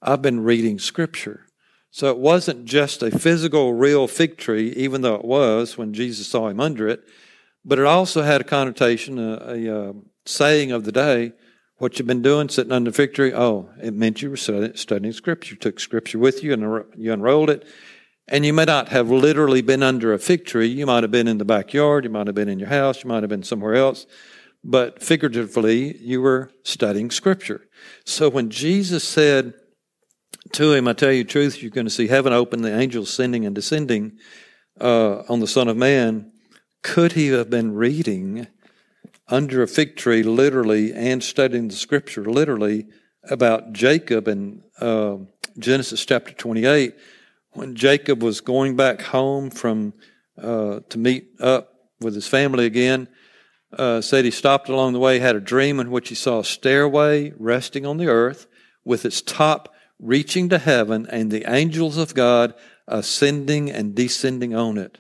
I've 0.01 0.23
been 0.23 0.41
reading 0.41 0.79
Scripture. 0.79 1.47
So 1.91 2.11
it 2.11 2.19
wasn't 2.19 2.65
just 2.65 3.03
a 3.03 3.11
physical, 3.11 3.73
real 3.73 4.07
fig 4.07 4.37
tree, 4.37 4.73
even 4.73 5.01
though 5.01 5.17
it 5.17 5.25
was 5.25 5.77
when 5.77 5.95
Jesus 5.95 6.29
saw 6.29 6.49
him 6.49 6.61
under 6.61 6.87
it. 6.87 7.03
But 7.65 7.79
it 7.79 7.87
also 7.87 8.23
had 8.23 8.41
a 8.41 8.45
connotation, 8.45 9.19
a, 9.19 9.37
a, 9.49 9.91
a 9.91 9.95
saying 10.25 10.71
of 10.71 10.85
the 10.85 10.93
day. 10.93 11.33
What 11.79 11.99
you've 11.99 12.09
been 12.09 12.23
doing, 12.23 12.49
sitting 12.49 12.73
under 12.73 12.93
fig 12.93 13.15
tree? 13.15 13.33
oh, 13.33 13.71
it 13.81 13.95
meant 13.95 14.21
you 14.21 14.31
were 14.31 14.37
studying 14.37 15.13
Scripture. 15.13 15.55
You 15.55 15.59
took 15.59 15.81
Scripture 15.81 16.19
with 16.19 16.43
you 16.43 16.53
and 16.53 16.85
you 16.97 17.13
unrolled 17.13 17.51
it. 17.51 17.67
And 18.31 18.45
you 18.45 18.53
may 18.53 18.67
not 18.67 18.89
have 18.89 19.11
literally 19.11 19.63
been 19.63 19.83
under 19.83 20.13
a 20.13 20.19
fig 20.19 20.45
tree. 20.45 20.67
You 20.67 20.85
might 20.85 21.03
have 21.03 21.11
been 21.11 21.29
in 21.29 21.39
the 21.39 21.47
backyard. 21.47 22.05
You 22.05 22.11
might 22.11 22.27
have 22.27 22.37
been 22.37 22.49
in 22.49 22.59
your 22.59 22.69
house. 22.69 23.03
You 23.03 23.09
might 23.09 23.23
have 23.23 23.31
been 23.31 23.43
somewhere 23.43 23.75
else. 23.75 24.07
But 24.63 25.03
figuratively, 25.03 25.97
you 25.99 26.21
were 26.21 26.51
studying 26.63 27.11
Scripture. 27.11 27.69
So 28.05 28.29
when 28.29 28.51
Jesus 28.51 29.03
said 29.03 29.55
to 30.53 30.73
him, 30.73 30.89
I 30.89 30.93
tell 30.93 31.13
you 31.13 31.25
truth, 31.25 31.63
you're 31.63 31.71
going 31.71 31.87
to 31.87 31.91
see 31.91 32.09
heaven 32.09 32.33
open, 32.33 32.61
the 32.61 32.77
angels 32.77 33.09
ascending 33.09 33.47
and 33.47 33.55
descending 33.55 34.19
uh, 34.81 35.23
on 35.29 35.41
the 35.41 35.47
Son 35.47 35.69
of 35.69 35.77
Man, 35.77 36.31
could 36.83 37.13
he 37.13 37.29
have 37.29 37.49
been 37.49 37.75
reading 37.75 38.47
under 39.29 39.63
a 39.63 39.69
fig 39.69 39.97
tree 39.97 40.23
literally 40.23 40.93
and 40.93 41.23
studying 41.23 41.69
the 41.69 41.75
scripture 41.75 42.25
literally 42.25 42.87
about 43.25 43.73
Jacob 43.73 44.27
in 44.29 44.63
uh, 44.81 45.17
Genesis 45.59 46.05
chapter 46.05 46.33
28 46.33 46.95
when 47.59 47.75
Jacob 47.75 48.23
was 48.23 48.41
going 48.41 48.77
back 48.77 49.03
home 49.03 49.51
from 49.51 49.93
uh, 50.41 50.81
to 50.89 50.99
meet 50.99 51.29
up 51.41 51.75
with 52.01 52.15
his 52.15 52.27
family 52.27 52.65
again? 52.67 53.09
Uh, 53.71 54.01
said 54.01 54.25
he 54.25 54.31
stopped 54.31 54.71
along 54.71 54.95
the 54.95 54.99
way, 54.99 55.19
had 55.19 55.37
a 55.37 55.41
dream 55.41 55.79
in 55.79 55.91
which 55.91 56.09
he 56.09 56.15
saw 56.15 56.39
a 56.39 56.45
stairway 56.45 57.35
resting 57.39 57.85
on 57.85 57.99
the 57.99 58.07
earth 58.07 58.47
with 58.83 59.05
its 59.05 59.21
top 59.21 59.75
reaching 59.99 60.49
to 60.49 60.57
heaven 60.57 61.07
and 61.11 61.31
the 61.31 61.45
angels 61.53 61.99
of 61.99 62.15
God 62.15 62.55
ascending 62.87 63.71
and 63.71 63.95
descending 63.95 64.55
on 64.55 64.79
it. 64.79 64.99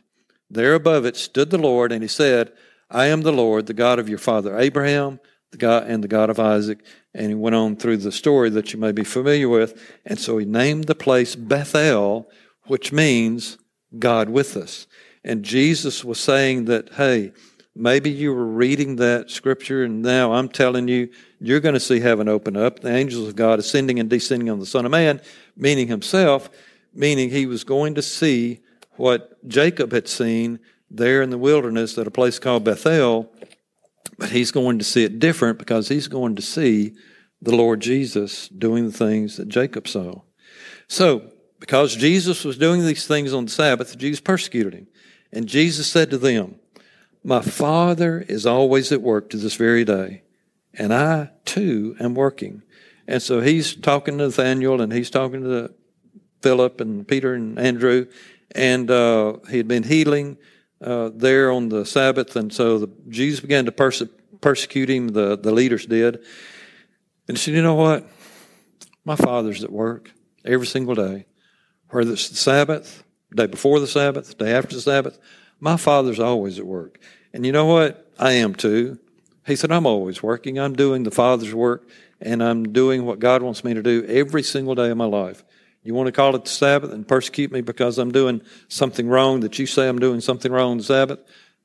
There 0.50 0.74
above 0.74 1.06
it 1.06 1.16
stood 1.16 1.50
the 1.50 1.58
Lord, 1.58 1.92
and 1.92 2.02
he 2.02 2.08
said, 2.08 2.52
I 2.90 3.06
am 3.06 3.22
the 3.22 3.32
Lord, 3.32 3.66
the 3.66 3.74
God 3.74 3.98
of 3.98 4.08
your 4.08 4.18
father 4.18 4.58
Abraham, 4.58 5.20
the 5.50 5.58
God 5.58 5.84
and 5.86 6.02
the 6.02 6.08
God 6.08 6.30
of 6.30 6.38
Isaac. 6.38 6.84
And 7.14 7.28
he 7.28 7.34
went 7.34 7.56
on 7.56 7.76
through 7.76 7.98
the 7.98 8.12
story 8.12 8.50
that 8.50 8.72
you 8.72 8.78
may 8.78 8.92
be 8.92 9.04
familiar 9.04 9.48
with. 9.48 9.80
And 10.04 10.18
so 10.18 10.38
he 10.38 10.46
named 10.46 10.84
the 10.84 10.94
place 10.94 11.34
Bethel, 11.34 12.28
which 12.68 12.92
means 12.92 13.58
God 13.98 14.28
with 14.28 14.56
us. 14.56 14.86
And 15.24 15.42
Jesus 15.42 16.04
was 16.04 16.20
saying 16.20 16.66
that, 16.66 16.94
hey, 16.94 17.32
maybe 17.74 18.10
you 18.10 18.32
were 18.32 18.46
reading 18.46 18.96
that 18.96 19.30
scripture, 19.30 19.84
and 19.84 20.02
now 20.02 20.32
I'm 20.32 20.48
telling 20.48 20.88
you, 20.88 21.08
you're 21.40 21.60
going 21.60 21.74
to 21.74 21.80
see 21.80 22.00
heaven 22.00 22.28
open 22.28 22.56
up, 22.56 22.80
the 22.80 22.94
angels 22.94 23.28
of 23.28 23.36
God 23.36 23.58
ascending 23.58 24.00
and 24.00 24.10
descending 24.10 24.50
on 24.50 24.58
the 24.58 24.66
Son 24.66 24.84
of 24.84 24.90
Man, 24.90 25.20
meaning 25.56 25.88
himself, 25.88 26.50
meaning 26.94 27.30
he 27.30 27.46
was 27.46 27.64
going 27.64 27.94
to 27.94 28.02
see 28.02 28.60
what 28.96 29.46
Jacob 29.48 29.92
had 29.92 30.08
seen 30.08 30.58
there 30.90 31.22
in 31.22 31.30
the 31.30 31.38
wilderness 31.38 31.96
at 31.98 32.06
a 32.06 32.10
place 32.10 32.38
called 32.38 32.64
Bethel, 32.64 33.32
but 34.18 34.30
he's 34.30 34.50
going 34.50 34.78
to 34.78 34.84
see 34.84 35.04
it 35.04 35.18
different 35.18 35.58
because 35.58 35.88
he's 35.88 36.08
going 36.08 36.34
to 36.36 36.42
see 36.42 36.94
the 37.40 37.54
Lord 37.54 37.80
Jesus 37.80 38.48
doing 38.48 38.86
the 38.86 38.92
things 38.92 39.36
that 39.36 39.48
Jacob 39.48 39.86
saw. 39.86 40.22
So, 40.88 41.30
because 41.60 41.96
Jesus 41.96 42.44
was 42.44 42.58
doing 42.58 42.86
these 42.86 43.06
things 43.06 43.32
on 43.32 43.46
the 43.46 43.50
Sabbath, 43.50 43.96
Jews 43.98 44.20
persecuted 44.20 44.74
him. 44.74 44.86
And 45.32 45.46
Jesus 45.46 45.86
said 45.86 46.10
to 46.10 46.18
them, 46.18 46.56
My 47.22 47.42
Father 47.42 48.24
is 48.28 48.46
always 48.46 48.92
at 48.92 49.02
work 49.02 49.30
to 49.30 49.36
this 49.36 49.56
very 49.56 49.84
day, 49.84 50.22
and 50.72 50.92
I 50.92 51.30
too 51.44 51.96
am 52.00 52.14
working. 52.14 52.62
And 53.06 53.22
so 53.22 53.40
he's 53.40 53.74
talking 53.74 54.18
to 54.18 54.26
Nathaniel 54.26 54.80
and 54.80 54.92
he's 54.92 55.10
talking 55.10 55.42
to 55.42 55.72
Philip 56.42 56.80
and 56.80 57.06
Peter 57.06 57.34
and 57.34 57.58
Andrew, 57.58 58.06
and 58.52 58.90
uh, 58.90 59.38
he 59.50 59.56
had 59.56 59.68
been 59.68 59.82
healing 59.82 60.36
uh, 60.80 61.10
there 61.12 61.50
on 61.50 61.68
the 61.68 61.84
Sabbath, 61.84 62.36
and 62.36 62.52
so 62.52 62.78
the, 62.78 62.90
Jews 63.08 63.40
began 63.40 63.64
to 63.64 63.72
perse- 63.72 64.04
persecute 64.40 64.88
him. 64.88 65.08
The 65.08 65.36
the 65.36 65.52
leaders 65.52 65.86
did, 65.86 66.20
and 67.26 67.36
he 67.36 67.42
said, 67.42 67.54
"You 67.54 67.62
know 67.62 67.74
what? 67.74 68.06
My 69.04 69.16
Father's 69.16 69.64
at 69.64 69.72
work 69.72 70.12
every 70.44 70.66
single 70.66 70.94
day, 70.94 71.26
whether 71.90 72.12
it's 72.12 72.28
the 72.28 72.36
Sabbath, 72.36 73.02
day 73.34 73.46
before 73.46 73.80
the 73.80 73.86
Sabbath, 73.86 74.36
day 74.38 74.52
after 74.52 74.74
the 74.74 74.82
Sabbath. 74.82 75.18
My 75.60 75.76
Father's 75.76 76.20
always 76.20 76.58
at 76.58 76.66
work, 76.66 76.98
and 77.32 77.44
you 77.44 77.52
know 77.52 77.66
what? 77.66 78.10
I 78.18 78.32
am 78.32 78.54
too." 78.54 78.98
He 79.46 79.56
said, 79.56 79.72
"I'm 79.72 79.86
always 79.86 80.22
working. 80.22 80.58
I'm 80.58 80.74
doing 80.74 81.04
the 81.04 81.10
Father's 81.10 81.54
work." 81.54 81.88
And 82.20 82.42
I'm 82.42 82.72
doing 82.72 83.04
what 83.04 83.20
God 83.20 83.42
wants 83.42 83.62
me 83.62 83.74
to 83.74 83.82
do 83.82 84.04
every 84.08 84.42
single 84.42 84.74
day 84.74 84.90
of 84.90 84.96
my 84.96 85.04
life. 85.04 85.44
You 85.84 85.94
want 85.94 86.06
to 86.08 86.12
call 86.12 86.34
it 86.34 86.44
the 86.44 86.50
Sabbath 86.50 86.92
and 86.92 87.06
persecute 87.06 87.52
me 87.52 87.60
because 87.60 87.98
I'm 87.98 88.10
doing 88.10 88.42
something 88.66 89.08
wrong 89.08 89.40
that 89.40 89.58
you 89.58 89.66
say 89.66 89.88
I'm 89.88 90.00
doing 90.00 90.20
something 90.20 90.50
wrong 90.50 90.72
on 90.72 90.78
the 90.78 90.84
Sabbath? 90.84 91.20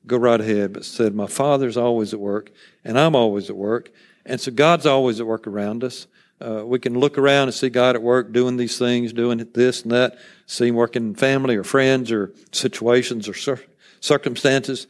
Go 0.06 0.16
right 0.16 0.40
ahead. 0.40 0.72
But 0.72 0.84
said, 0.84 1.14
My 1.14 1.26
Father's 1.26 1.76
always 1.76 2.14
at 2.14 2.20
work, 2.20 2.52
and 2.84 2.98
I'm 2.98 3.16
always 3.16 3.50
at 3.50 3.56
work. 3.56 3.90
And 4.24 4.40
so 4.40 4.52
God's 4.52 4.86
always 4.86 5.20
at 5.20 5.26
work 5.26 5.46
around 5.46 5.82
us. 5.82 6.06
Uh, 6.40 6.64
we 6.64 6.78
can 6.78 6.98
look 6.98 7.16
around 7.16 7.44
and 7.44 7.54
see 7.54 7.70
God 7.70 7.94
at 7.94 8.02
work 8.02 8.32
doing 8.32 8.56
these 8.56 8.78
things, 8.78 9.12
doing 9.12 9.38
this 9.54 9.82
and 9.82 9.92
that, 9.92 10.18
see 10.46 10.68
Him 10.68 10.74
working 10.74 11.08
in 11.08 11.14
family 11.14 11.56
or 11.56 11.64
friends 11.64 12.10
or 12.10 12.32
situations 12.52 13.28
or 13.28 13.34
cir- 13.34 13.64
circumstances. 14.00 14.86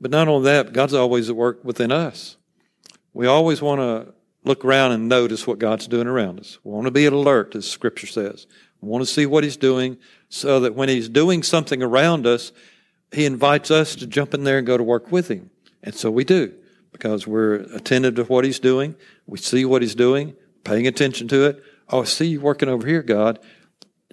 But 0.00 0.10
not 0.10 0.28
only 0.28 0.44
that, 0.44 0.72
God's 0.72 0.94
always 0.94 1.30
at 1.30 1.36
work 1.36 1.64
within 1.64 1.92
us. 1.92 2.36
We 3.14 3.26
always 3.26 3.62
want 3.62 3.80
to 3.80 4.14
look 4.44 4.64
around 4.64 4.92
and 4.92 5.08
notice 5.08 5.46
what 5.46 5.58
God's 5.58 5.86
doing 5.86 6.06
around 6.06 6.40
us. 6.40 6.58
We 6.64 6.72
want 6.72 6.86
to 6.86 6.90
be 6.90 7.06
alert, 7.06 7.54
as 7.54 7.68
Scripture 7.68 8.06
says. 8.06 8.46
We 8.80 8.88
want 8.88 9.02
to 9.02 9.12
see 9.12 9.26
what 9.26 9.44
he's 9.44 9.56
doing 9.56 9.98
so 10.28 10.60
that 10.60 10.74
when 10.74 10.88
he's 10.88 11.08
doing 11.08 11.42
something 11.42 11.82
around 11.82 12.26
us, 12.26 12.52
he 13.12 13.26
invites 13.26 13.70
us 13.70 13.94
to 13.96 14.06
jump 14.06 14.34
in 14.34 14.44
there 14.44 14.58
and 14.58 14.66
go 14.66 14.76
to 14.76 14.82
work 14.82 15.12
with 15.12 15.28
him. 15.28 15.50
And 15.82 15.94
so 15.94 16.10
we 16.10 16.24
do 16.24 16.54
because 16.90 17.26
we're 17.26 17.54
attentive 17.74 18.16
to 18.16 18.24
what 18.24 18.44
he's 18.44 18.58
doing. 18.58 18.96
We 19.26 19.38
see 19.38 19.64
what 19.64 19.82
he's 19.82 19.94
doing, 19.94 20.34
paying 20.64 20.86
attention 20.86 21.28
to 21.28 21.46
it. 21.46 21.62
Oh, 21.88 22.02
I 22.02 22.04
see 22.04 22.26
you 22.26 22.40
working 22.40 22.68
over 22.68 22.86
here, 22.86 23.02
God. 23.02 23.38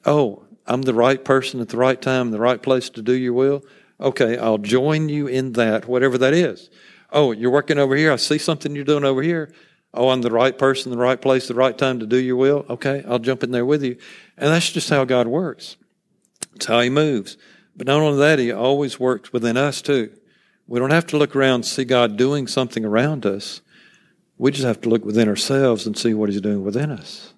Oh, 0.05 0.43
I'm 0.65 0.83
the 0.83 0.93
right 0.93 1.23
person 1.23 1.59
at 1.61 1.69
the 1.69 1.77
right 1.77 2.01
time, 2.01 2.31
the 2.31 2.39
right 2.39 2.61
place 2.61 2.89
to 2.91 3.01
do 3.01 3.13
your 3.13 3.33
will. 3.33 3.63
Okay, 3.99 4.37
I'll 4.37 4.57
join 4.57 5.09
you 5.09 5.27
in 5.27 5.53
that, 5.53 5.87
whatever 5.87 6.17
that 6.17 6.33
is. 6.33 6.69
Oh, 7.11 7.31
you're 7.31 7.51
working 7.51 7.79
over 7.79 7.95
here. 7.95 8.11
I 8.11 8.17
see 8.17 8.37
something 8.37 8.75
you're 8.75 8.85
doing 8.85 9.03
over 9.03 9.21
here. 9.21 9.51
Oh, 9.93 10.09
I'm 10.09 10.21
the 10.21 10.31
right 10.31 10.57
person, 10.57 10.91
the 10.91 10.97
right 10.97 11.19
place, 11.19 11.47
the 11.47 11.55
right 11.55 11.75
time 11.77 11.99
to 11.99 12.05
do 12.05 12.17
your 12.17 12.35
will. 12.35 12.65
Okay, 12.69 13.03
I'll 13.07 13.19
jump 13.19 13.43
in 13.43 13.51
there 13.51 13.65
with 13.65 13.83
you. 13.83 13.97
And 14.37 14.53
that's 14.53 14.71
just 14.71 14.89
how 14.89 15.03
God 15.05 15.27
works. 15.27 15.77
It's 16.55 16.67
how 16.67 16.79
He 16.81 16.89
moves. 16.89 17.37
But 17.75 17.87
not 17.87 17.99
only 17.99 18.19
that, 18.19 18.39
He 18.39 18.51
always 18.51 18.99
works 18.99 19.33
within 19.33 19.57
us 19.57 19.81
too. 19.81 20.11
We 20.67 20.79
don't 20.79 20.91
have 20.91 21.07
to 21.07 21.17
look 21.17 21.35
around 21.35 21.55
and 21.55 21.65
see 21.65 21.83
God 21.83 22.15
doing 22.15 22.45
something 22.45 22.85
around 22.85 23.25
us. 23.25 23.61
We 24.39 24.49
just 24.51 24.65
have 24.65 24.81
to 24.81 24.89
look 24.89 25.05
within 25.05 25.27
ourselves 25.27 25.85
and 25.85 25.95
see 25.95 26.15
what 26.15 26.29
He's 26.29 26.41
doing 26.41 26.63
within 26.63 26.89
us. 26.89 27.33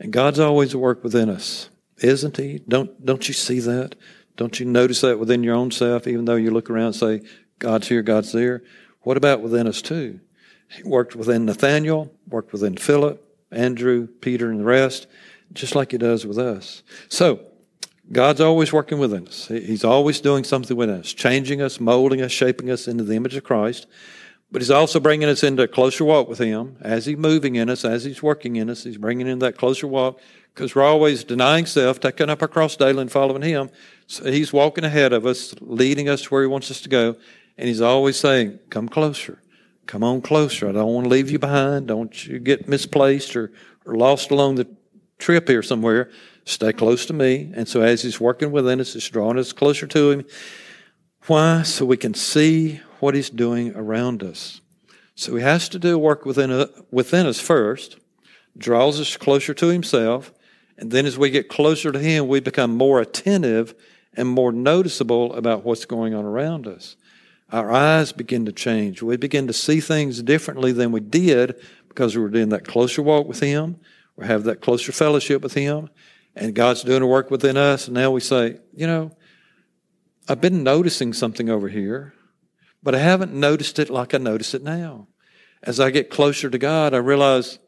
And 0.00 0.12
God's 0.12 0.40
always 0.40 0.74
at 0.74 0.80
work 0.80 1.04
within 1.04 1.28
us, 1.28 1.70
isn't 1.98 2.36
He? 2.36 2.60
Don't, 2.66 3.06
don't 3.06 3.28
you 3.28 3.34
see 3.34 3.60
that? 3.60 3.94
Don't 4.36 4.58
you 4.58 4.66
notice 4.66 5.02
that 5.02 5.20
within 5.20 5.44
your 5.44 5.54
own 5.54 5.70
self, 5.70 6.08
even 6.08 6.24
though 6.24 6.34
you 6.34 6.50
look 6.50 6.70
around 6.70 6.86
and 6.86 6.96
say, 6.96 7.22
God's 7.58 7.88
here, 7.88 8.02
God's 8.02 8.32
there? 8.32 8.64
What 9.02 9.16
about 9.16 9.42
within 9.42 9.66
us 9.66 9.82
too? 9.82 10.20
He 10.68 10.82
worked 10.82 11.14
within 11.14 11.44
Nathaniel, 11.44 12.12
worked 12.26 12.52
within 12.52 12.76
Philip, 12.76 13.22
Andrew, 13.50 14.06
Peter, 14.06 14.50
and 14.50 14.60
the 14.60 14.64
rest, 14.64 15.06
just 15.52 15.74
like 15.74 15.92
he 15.92 15.98
does 15.98 16.26
with 16.26 16.38
us. 16.38 16.82
So, 17.08 17.40
God's 18.10 18.40
always 18.40 18.72
working 18.72 18.98
within 18.98 19.28
us. 19.28 19.48
He's 19.48 19.84
always 19.84 20.20
doing 20.20 20.44
something 20.44 20.76
within 20.76 21.00
us, 21.00 21.12
changing 21.12 21.60
us, 21.60 21.78
molding 21.78 22.20
us, 22.20 22.32
shaping 22.32 22.70
us 22.70 22.88
into 22.88 23.04
the 23.04 23.14
image 23.14 23.36
of 23.36 23.44
Christ. 23.44 23.86
But 24.52 24.60
He's 24.60 24.70
also 24.70 25.00
bringing 25.00 25.28
us 25.28 25.42
into 25.42 25.62
a 25.62 25.68
closer 25.68 26.04
walk 26.04 26.28
with 26.28 26.38
Him. 26.38 26.76
As 26.82 27.06
He's 27.06 27.16
moving 27.16 27.56
in 27.56 27.70
us, 27.70 27.86
as 27.86 28.04
He's 28.04 28.22
working 28.22 28.56
in 28.56 28.68
us, 28.68 28.84
He's 28.84 28.98
bringing 28.98 29.26
in 29.26 29.38
that 29.38 29.56
closer 29.56 29.86
walk 29.86 30.20
because 30.54 30.74
we're 30.74 30.84
always 30.84 31.24
denying 31.24 31.64
self, 31.64 31.98
taking 31.98 32.28
up 32.28 32.42
our 32.42 32.48
cross 32.48 32.76
daily 32.76 33.00
and 33.00 33.10
following 33.10 33.40
Him. 33.40 33.70
So 34.06 34.30
He's 34.30 34.52
walking 34.52 34.84
ahead 34.84 35.14
of 35.14 35.24
us, 35.24 35.54
leading 35.60 36.08
us 36.10 36.22
to 36.22 36.28
where 36.28 36.42
He 36.42 36.48
wants 36.48 36.70
us 36.70 36.82
to 36.82 36.90
go. 36.90 37.16
And 37.56 37.66
He's 37.66 37.80
always 37.80 38.18
saying, 38.18 38.58
Come 38.68 38.88
closer. 38.88 39.42
Come 39.86 40.04
on 40.04 40.20
closer. 40.20 40.68
I 40.68 40.72
don't 40.72 40.92
want 40.92 41.06
to 41.06 41.10
leave 41.10 41.30
you 41.30 41.38
behind. 41.38 41.88
Don't 41.88 42.26
you 42.26 42.38
get 42.38 42.68
misplaced 42.68 43.34
or, 43.34 43.50
or 43.86 43.96
lost 43.96 44.30
along 44.30 44.56
the 44.56 44.68
trip 45.18 45.48
here 45.48 45.62
somewhere. 45.62 46.10
Stay 46.44 46.72
close 46.72 47.06
to 47.06 47.12
me. 47.12 47.52
And 47.54 47.66
so 47.66 47.80
as 47.80 48.02
he's 48.02 48.20
working 48.20 48.52
within 48.52 48.80
us, 48.80 48.92
he's 48.92 49.08
drawing 49.08 49.38
us 49.38 49.52
closer 49.52 49.86
to 49.86 50.10
him. 50.10 50.24
Why? 51.26 51.62
So 51.62 51.84
we 51.86 51.96
can 51.96 52.14
see 52.14 52.80
what 53.02 53.14
he's 53.14 53.30
doing 53.30 53.74
around 53.74 54.22
us. 54.22 54.60
So 55.14 55.36
he 55.36 55.42
has 55.42 55.68
to 55.70 55.78
do 55.78 55.98
work 55.98 56.24
within, 56.24 56.50
uh, 56.50 56.66
within 56.90 57.26
us 57.26 57.38
first, 57.38 57.98
draws 58.56 59.00
us 59.00 59.16
closer 59.16 59.52
to 59.54 59.68
himself, 59.68 60.32
and 60.78 60.90
then 60.90 61.04
as 61.04 61.18
we 61.18 61.30
get 61.30 61.48
closer 61.48 61.92
to 61.92 61.98
him, 61.98 62.28
we 62.28 62.40
become 62.40 62.76
more 62.76 63.00
attentive 63.00 63.74
and 64.14 64.28
more 64.28 64.52
noticeable 64.52 65.34
about 65.34 65.64
what's 65.64 65.84
going 65.84 66.14
on 66.14 66.24
around 66.24 66.66
us 66.66 66.96
our 67.52 67.70
eyes 67.70 68.12
begin 68.12 68.46
to 68.46 68.52
change. 68.52 69.02
We 69.02 69.18
begin 69.18 69.46
to 69.46 69.52
see 69.52 69.80
things 69.80 70.22
differently 70.22 70.72
than 70.72 70.90
we 70.90 71.00
did 71.00 71.60
because 71.88 72.16
we 72.16 72.22
were 72.22 72.30
doing 72.30 72.48
that 72.48 72.66
closer 72.66 73.02
walk 73.02 73.28
with 73.28 73.40
Him. 73.40 73.76
We 74.16 74.26
have 74.26 74.44
that 74.44 74.62
closer 74.62 74.90
fellowship 74.90 75.42
with 75.42 75.52
Him. 75.52 75.90
And 76.34 76.54
God's 76.54 76.82
doing 76.82 77.02
a 77.02 77.06
work 77.06 77.30
within 77.30 77.58
us. 77.58 77.86
And 77.86 77.94
now 77.94 78.10
we 78.10 78.20
say, 78.20 78.58
you 78.74 78.86
know, 78.86 79.14
I've 80.28 80.40
been 80.40 80.62
noticing 80.62 81.12
something 81.12 81.50
over 81.50 81.68
here, 81.68 82.14
but 82.82 82.94
I 82.94 82.98
haven't 82.98 83.32
noticed 83.32 83.78
it 83.78 83.90
like 83.90 84.14
I 84.14 84.18
notice 84.18 84.54
it 84.54 84.62
now. 84.62 85.08
As 85.62 85.78
I 85.78 85.90
get 85.90 86.10
closer 86.10 86.50
to 86.50 86.58
God, 86.58 86.94
I 86.94 86.98
realize, 86.98 87.58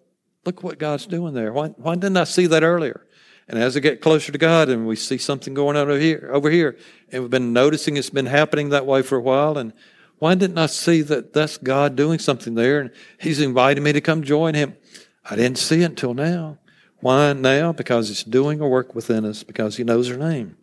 look 0.45 0.63
what 0.63 0.79
God's 0.79 1.07
doing 1.07 1.35
there. 1.35 1.53
Why, 1.53 1.69
why 1.69 1.95
didn't 1.95 2.17
I 2.17 2.25
see 2.25 2.47
that 2.47 2.65
earlier? 2.65 3.07
And 3.47 3.59
as 3.59 3.77
I 3.77 3.81
get 3.81 4.01
closer 4.01 4.33
to 4.33 4.39
God 4.39 4.69
and 4.69 4.87
we 4.87 4.97
see 4.97 5.19
something 5.19 5.55
going 5.55 5.77
on 5.77 5.89
over 5.89 5.99
here, 5.99 6.31
over 6.33 6.51
here, 6.51 6.77
and 7.13 7.23
we've 7.23 7.31
been 7.31 7.53
noticing 7.53 7.97
it's 7.97 8.11
been 8.11 8.27
happening 8.27 8.71
that 8.71 8.87
way 8.87 9.03
for 9.03 9.17
a 9.17 9.23
while, 9.23 9.59
and 9.59 9.73
why 10.19 10.35
didn't 10.35 10.59
I 10.59 10.67
see 10.67 11.03
that 11.03 11.33
that's 11.33 11.59
God 11.59 11.97
doing 11.97 12.19
something 12.19 12.55
there? 12.55 12.81
And 12.81 12.91
He's 13.19 13.41
inviting 13.41 13.85
me 13.85 13.93
to 13.93 14.01
come 14.01 14.23
join 14.23 14.55
Him. 14.55 14.77
I 15.25 15.37
didn't 15.37 15.59
see 15.59 15.83
it 15.83 15.87
until 15.87 16.15
now. 16.15 16.59
Why 17.01 17.33
now? 17.35 17.73
Because 17.73 18.09
He's 18.09 18.25
doing 18.25 18.61
a 18.61 18.69
work 18.69 18.95
within 18.95 19.25
us, 19.25 19.43
because 19.43 19.77
He 19.77 19.85
knows 19.85 20.11
our 20.11 20.17
name. 20.17 20.57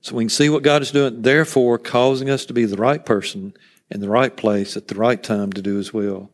So 0.00 0.16
we 0.16 0.24
can 0.24 0.30
see 0.30 0.48
what 0.48 0.62
God 0.62 0.82
is 0.82 0.90
doing, 0.90 1.22
therefore 1.22 1.78
causing 1.78 2.30
us 2.30 2.46
to 2.46 2.54
be 2.54 2.64
the 2.64 2.76
right 2.76 3.04
person 3.04 3.54
in 3.90 4.00
the 4.00 4.08
right 4.08 4.34
place 4.34 4.76
at 4.76 4.88
the 4.88 4.94
right 4.94 5.22
time 5.22 5.52
to 5.52 5.62
do 5.62 5.76
His 5.76 5.92
will. 5.92 6.30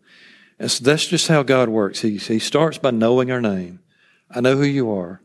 And 0.59 0.71
so 0.71 0.85
that's 0.85 1.07
just 1.07 1.29
how 1.29 1.43
God 1.43 1.69
works. 1.69 2.01
He, 2.01 2.17
he 2.17 2.39
starts 2.39 2.79
by 2.79 2.91
knowing 2.91 3.31
our 3.31 3.41
name. 3.41 3.81
I 4.31 4.41
know 4.41 4.57
who 4.57 4.65
you 4.65 4.91
are. 4.93 5.21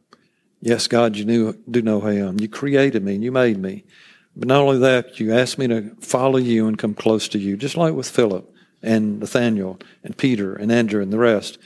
Yes, 0.62 0.88
God, 0.88 1.16
you 1.16 1.26
knew, 1.26 1.58
do 1.70 1.82
know 1.82 2.00
who 2.00 2.08
I 2.08 2.16
am. 2.16 2.40
You 2.40 2.48
created 2.48 3.04
me 3.04 3.16
and 3.16 3.24
you 3.24 3.32
made 3.32 3.58
me. 3.58 3.84
But 4.36 4.48
not 4.48 4.62
only 4.62 4.78
that, 4.80 5.20
you 5.20 5.34
asked 5.34 5.58
me 5.58 5.68
to 5.68 5.96
follow 6.00 6.38
you 6.38 6.68
and 6.68 6.78
come 6.78 6.94
close 6.94 7.28
to 7.30 7.40
you, 7.40 7.58
just 7.58 7.78
like 7.78 7.94
with 7.94 8.10
Philip 8.10 8.54
and 8.82 9.20
Nathaniel 9.20 9.80
and 10.04 10.18
Peter 10.18 10.56
and 10.56 10.72
Andrew 10.72 11.02
and 11.02 11.12
the 11.12 11.20
rest. 11.20 11.58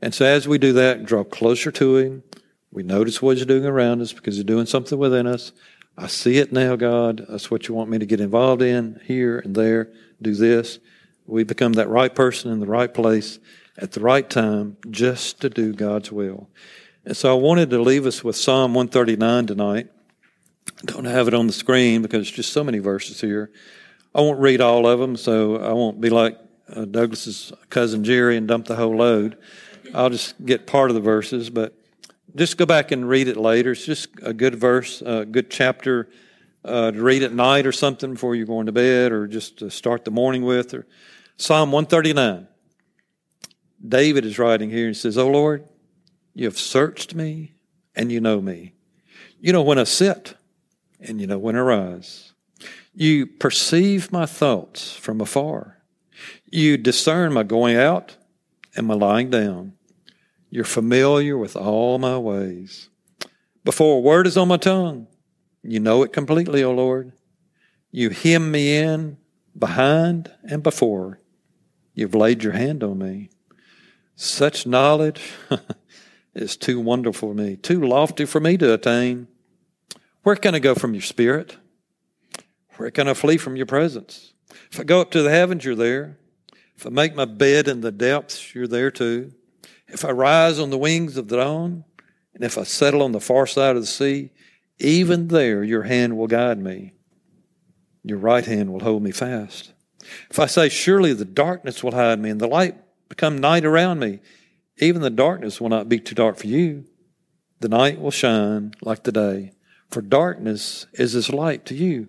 And 0.00 0.14
so 0.14 0.24
as 0.24 0.46
we 0.46 0.58
do 0.58 0.72
that, 0.74 1.04
draw 1.04 1.24
closer 1.24 1.70
to 1.72 1.96
Him, 1.96 2.22
we 2.70 2.82
notice 2.82 3.22
what 3.22 3.36
He's 3.36 3.46
doing 3.46 3.64
around 3.64 4.02
us 4.02 4.12
because 4.12 4.36
He's 4.36 4.44
doing 4.44 4.66
something 4.66 4.98
within 4.98 5.26
us. 5.26 5.52
I 5.96 6.08
see 6.08 6.38
it 6.38 6.52
now, 6.52 6.74
God. 6.74 7.26
That's 7.28 7.50
what 7.50 7.68
you 7.68 7.74
want 7.74 7.90
me 7.90 7.98
to 7.98 8.06
get 8.06 8.20
involved 8.20 8.62
in 8.62 9.00
here 9.04 9.38
and 9.38 9.54
there. 9.54 9.92
Do 10.20 10.34
this. 10.34 10.80
We 11.26 11.44
become 11.44 11.74
that 11.74 11.88
right 11.88 12.12
person 12.12 12.50
in 12.50 12.60
the 12.60 12.66
right 12.66 12.92
place 12.92 13.38
at 13.78 13.92
the 13.92 14.00
right 14.00 14.28
time 14.28 14.76
just 14.90 15.40
to 15.40 15.50
do 15.50 15.72
God's 15.72 16.10
will. 16.10 16.48
And 17.04 17.16
so 17.16 17.30
I 17.30 17.40
wanted 17.40 17.70
to 17.70 17.80
leave 17.80 18.06
us 18.06 18.24
with 18.24 18.36
Psalm 18.36 18.74
139 18.74 19.46
tonight. 19.46 19.88
I 20.68 20.84
don't 20.86 21.04
have 21.04 21.28
it 21.28 21.34
on 21.34 21.46
the 21.46 21.52
screen 21.52 22.02
because 22.02 22.18
there's 22.18 22.30
just 22.30 22.52
so 22.52 22.64
many 22.64 22.78
verses 22.78 23.20
here. 23.20 23.50
I 24.14 24.20
won't 24.20 24.40
read 24.40 24.60
all 24.60 24.86
of 24.86 24.98
them, 24.98 25.16
so 25.16 25.56
I 25.56 25.72
won't 25.72 26.00
be 26.00 26.10
like 26.10 26.38
uh, 26.74 26.86
Douglas's 26.86 27.52
cousin 27.70 28.04
Jerry 28.04 28.36
and 28.36 28.48
dump 28.48 28.66
the 28.66 28.76
whole 28.76 28.96
load. 28.96 29.36
I'll 29.92 30.10
just 30.10 30.44
get 30.44 30.66
part 30.66 30.90
of 30.90 30.94
the 30.94 31.00
verses, 31.00 31.50
but 31.50 31.74
just 32.36 32.56
go 32.56 32.66
back 32.66 32.90
and 32.90 33.08
read 33.08 33.28
it 33.28 33.36
later. 33.36 33.72
It's 33.72 33.84
just 33.84 34.08
a 34.22 34.32
good 34.32 34.54
verse, 34.54 35.02
a 35.02 35.24
good 35.24 35.50
chapter 35.50 36.08
uh, 36.64 36.90
to 36.90 37.02
read 37.02 37.22
at 37.22 37.32
night 37.32 37.66
or 37.66 37.72
something 37.72 38.14
before 38.14 38.34
you're 38.34 38.46
going 38.46 38.66
to 38.66 38.72
bed, 38.72 39.12
or 39.12 39.26
just 39.26 39.58
to 39.58 39.70
start 39.70 40.04
the 40.04 40.10
morning 40.10 40.44
with. 40.44 40.74
Or 40.74 40.86
Psalm 41.36 41.72
139. 41.72 42.48
David 43.86 44.24
is 44.24 44.38
writing 44.38 44.70
here 44.70 44.86
and 44.86 44.96
says, 44.96 45.18
"Oh 45.18 45.28
Lord, 45.28 45.68
you 46.32 46.46
have 46.46 46.58
searched 46.58 47.14
me, 47.14 47.54
and 47.94 48.10
you 48.10 48.20
know 48.20 48.40
me. 48.40 48.72
You 49.40 49.52
know 49.52 49.62
when 49.62 49.78
I 49.78 49.84
sit, 49.84 50.34
and 51.00 51.20
you 51.20 51.26
know 51.26 51.38
when 51.38 51.56
I 51.56 51.60
rise. 51.60 52.32
You 52.94 53.26
perceive 53.26 54.10
my 54.10 54.26
thoughts 54.26 54.94
from 54.94 55.20
afar. 55.20 55.82
You 56.50 56.76
discern 56.76 57.32
my 57.32 57.42
going 57.42 57.76
out 57.76 58.16
and 58.76 58.86
my 58.86 58.94
lying 58.94 59.30
down. 59.30 59.73
You're 60.54 60.62
familiar 60.62 61.36
with 61.36 61.56
all 61.56 61.98
my 61.98 62.16
ways. 62.16 62.88
Before 63.64 63.96
a 63.96 64.00
word 64.00 64.28
is 64.28 64.36
on 64.36 64.46
my 64.46 64.56
tongue, 64.56 65.08
you 65.64 65.80
know 65.80 66.04
it 66.04 66.12
completely, 66.12 66.62
O 66.62 66.70
Lord. 66.70 67.10
You 67.90 68.10
hem 68.10 68.52
me 68.52 68.76
in 68.76 69.16
behind 69.58 70.30
and 70.48 70.62
before. 70.62 71.18
You've 71.92 72.14
laid 72.14 72.44
your 72.44 72.52
hand 72.52 72.84
on 72.84 72.98
me. 72.98 73.30
Such 74.14 74.64
knowledge 74.64 75.28
is 76.36 76.56
too 76.56 76.78
wonderful 76.78 77.30
for 77.30 77.34
me, 77.34 77.56
too 77.56 77.82
lofty 77.84 78.24
for 78.24 78.38
me 78.38 78.56
to 78.58 78.74
attain. 78.74 79.26
Where 80.22 80.36
can 80.36 80.54
I 80.54 80.60
go 80.60 80.76
from 80.76 80.94
your 80.94 81.02
spirit? 81.02 81.56
Where 82.76 82.92
can 82.92 83.08
I 83.08 83.14
flee 83.14 83.38
from 83.38 83.56
your 83.56 83.66
presence? 83.66 84.34
If 84.70 84.78
I 84.78 84.84
go 84.84 85.00
up 85.00 85.10
to 85.10 85.22
the 85.22 85.30
heavens, 85.30 85.64
you're 85.64 85.74
there. 85.74 86.16
If 86.76 86.86
I 86.86 86.90
make 86.90 87.16
my 87.16 87.24
bed 87.24 87.66
in 87.66 87.80
the 87.80 87.90
depths, 87.90 88.54
you're 88.54 88.68
there 88.68 88.92
too. 88.92 89.32
If 89.94 90.04
I 90.04 90.10
rise 90.10 90.58
on 90.58 90.70
the 90.70 90.76
wings 90.76 91.16
of 91.16 91.28
the 91.28 91.36
dawn, 91.36 91.84
and 92.34 92.42
if 92.42 92.58
I 92.58 92.64
settle 92.64 93.00
on 93.00 93.12
the 93.12 93.20
far 93.20 93.46
side 93.46 93.76
of 93.76 93.82
the 93.82 93.86
sea, 93.86 94.30
even 94.80 95.28
there 95.28 95.62
your 95.62 95.84
hand 95.84 96.18
will 96.18 96.26
guide 96.26 96.58
me. 96.58 96.94
Your 98.02 98.18
right 98.18 98.44
hand 98.44 98.72
will 98.72 98.80
hold 98.80 99.04
me 99.04 99.12
fast. 99.12 99.72
If 100.30 100.40
I 100.40 100.46
say, 100.46 100.68
Surely 100.68 101.12
the 101.12 101.24
darkness 101.24 101.84
will 101.84 101.94
hide 101.94 102.18
me, 102.18 102.30
and 102.30 102.40
the 102.40 102.48
light 102.48 102.76
become 103.08 103.38
night 103.38 103.64
around 103.64 104.00
me, 104.00 104.18
even 104.78 105.00
the 105.00 105.10
darkness 105.10 105.60
will 105.60 105.68
not 105.68 105.88
be 105.88 106.00
too 106.00 106.16
dark 106.16 106.38
for 106.38 106.48
you. 106.48 106.84
The 107.60 107.68
night 107.68 108.00
will 108.00 108.10
shine 108.10 108.74
like 108.82 109.04
the 109.04 109.12
day, 109.12 109.52
for 109.88 110.02
darkness 110.02 110.86
is 110.94 111.14
as 111.14 111.32
light 111.32 111.64
to 111.66 111.74
you. 111.76 112.08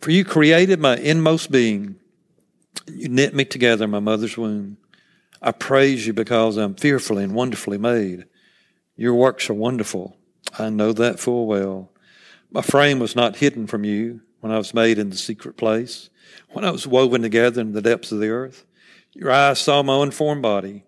For 0.00 0.10
you 0.10 0.24
created 0.24 0.80
my 0.80 0.96
inmost 0.96 1.52
being. 1.52 1.94
You 2.88 3.08
knit 3.08 3.34
me 3.34 3.44
together 3.44 3.84
in 3.84 3.90
my 3.90 4.00
mother's 4.00 4.36
womb. 4.36 4.78
I 5.40 5.52
praise 5.52 6.06
you 6.06 6.12
because 6.12 6.56
I'm 6.56 6.74
fearfully 6.74 7.24
and 7.24 7.34
wonderfully 7.34 7.78
made. 7.78 8.26
Your 8.96 9.14
works 9.14 9.48
are 9.48 9.54
wonderful. 9.54 10.16
I 10.58 10.70
know 10.70 10.92
that 10.92 11.20
full 11.20 11.46
well. 11.46 11.90
My 12.50 12.62
frame 12.62 12.98
was 12.98 13.14
not 13.14 13.36
hidden 13.36 13.66
from 13.66 13.84
you 13.84 14.22
when 14.40 14.52
I 14.52 14.58
was 14.58 14.74
made 14.74 14.98
in 14.98 15.10
the 15.10 15.16
secret 15.16 15.56
place, 15.56 16.10
when 16.50 16.64
I 16.64 16.70
was 16.70 16.86
woven 16.86 17.22
together 17.22 17.60
in 17.60 17.72
the 17.72 17.82
depths 17.82 18.10
of 18.10 18.20
the 18.20 18.28
earth. 18.28 18.64
Your 19.12 19.30
eyes 19.30 19.58
saw 19.58 19.82
my 19.82 20.02
unformed 20.02 20.42
body. 20.42 20.84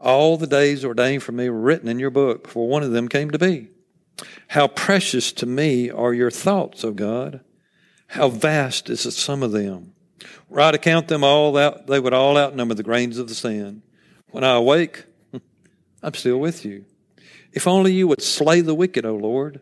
All 0.00 0.36
the 0.36 0.46
days 0.46 0.84
ordained 0.84 1.22
for 1.22 1.32
me 1.32 1.48
were 1.48 1.60
written 1.60 1.88
in 1.88 1.98
your 1.98 2.10
book 2.10 2.44
before 2.44 2.68
one 2.68 2.82
of 2.82 2.92
them 2.92 3.08
came 3.08 3.30
to 3.30 3.38
be. 3.38 3.70
How 4.48 4.68
precious 4.68 5.32
to 5.32 5.46
me 5.46 5.90
are 5.90 6.14
your 6.14 6.30
thoughts, 6.30 6.84
O 6.84 6.92
God. 6.92 7.40
How 8.08 8.28
vast 8.28 8.88
is 8.90 9.02
the 9.02 9.12
sum 9.12 9.42
of 9.42 9.52
them. 9.52 9.94
Were 10.48 10.60
I 10.60 10.72
to 10.72 10.78
count 10.78 11.08
them 11.08 11.24
all 11.24 11.56
out, 11.56 11.86
they 11.86 12.00
would 12.00 12.14
all 12.14 12.38
outnumber 12.38 12.74
the 12.74 12.82
grains 12.82 13.18
of 13.18 13.28
the 13.28 13.34
sand. 13.34 13.82
When 14.30 14.44
I 14.44 14.54
awake, 14.54 15.04
I'm 16.02 16.14
still 16.14 16.38
with 16.38 16.64
you. 16.64 16.84
If 17.52 17.66
only 17.66 17.92
you 17.92 18.06
would 18.08 18.22
slay 18.22 18.60
the 18.60 18.74
wicked, 18.74 19.04
O 19.04 19.14
Lord. 19.14 19.60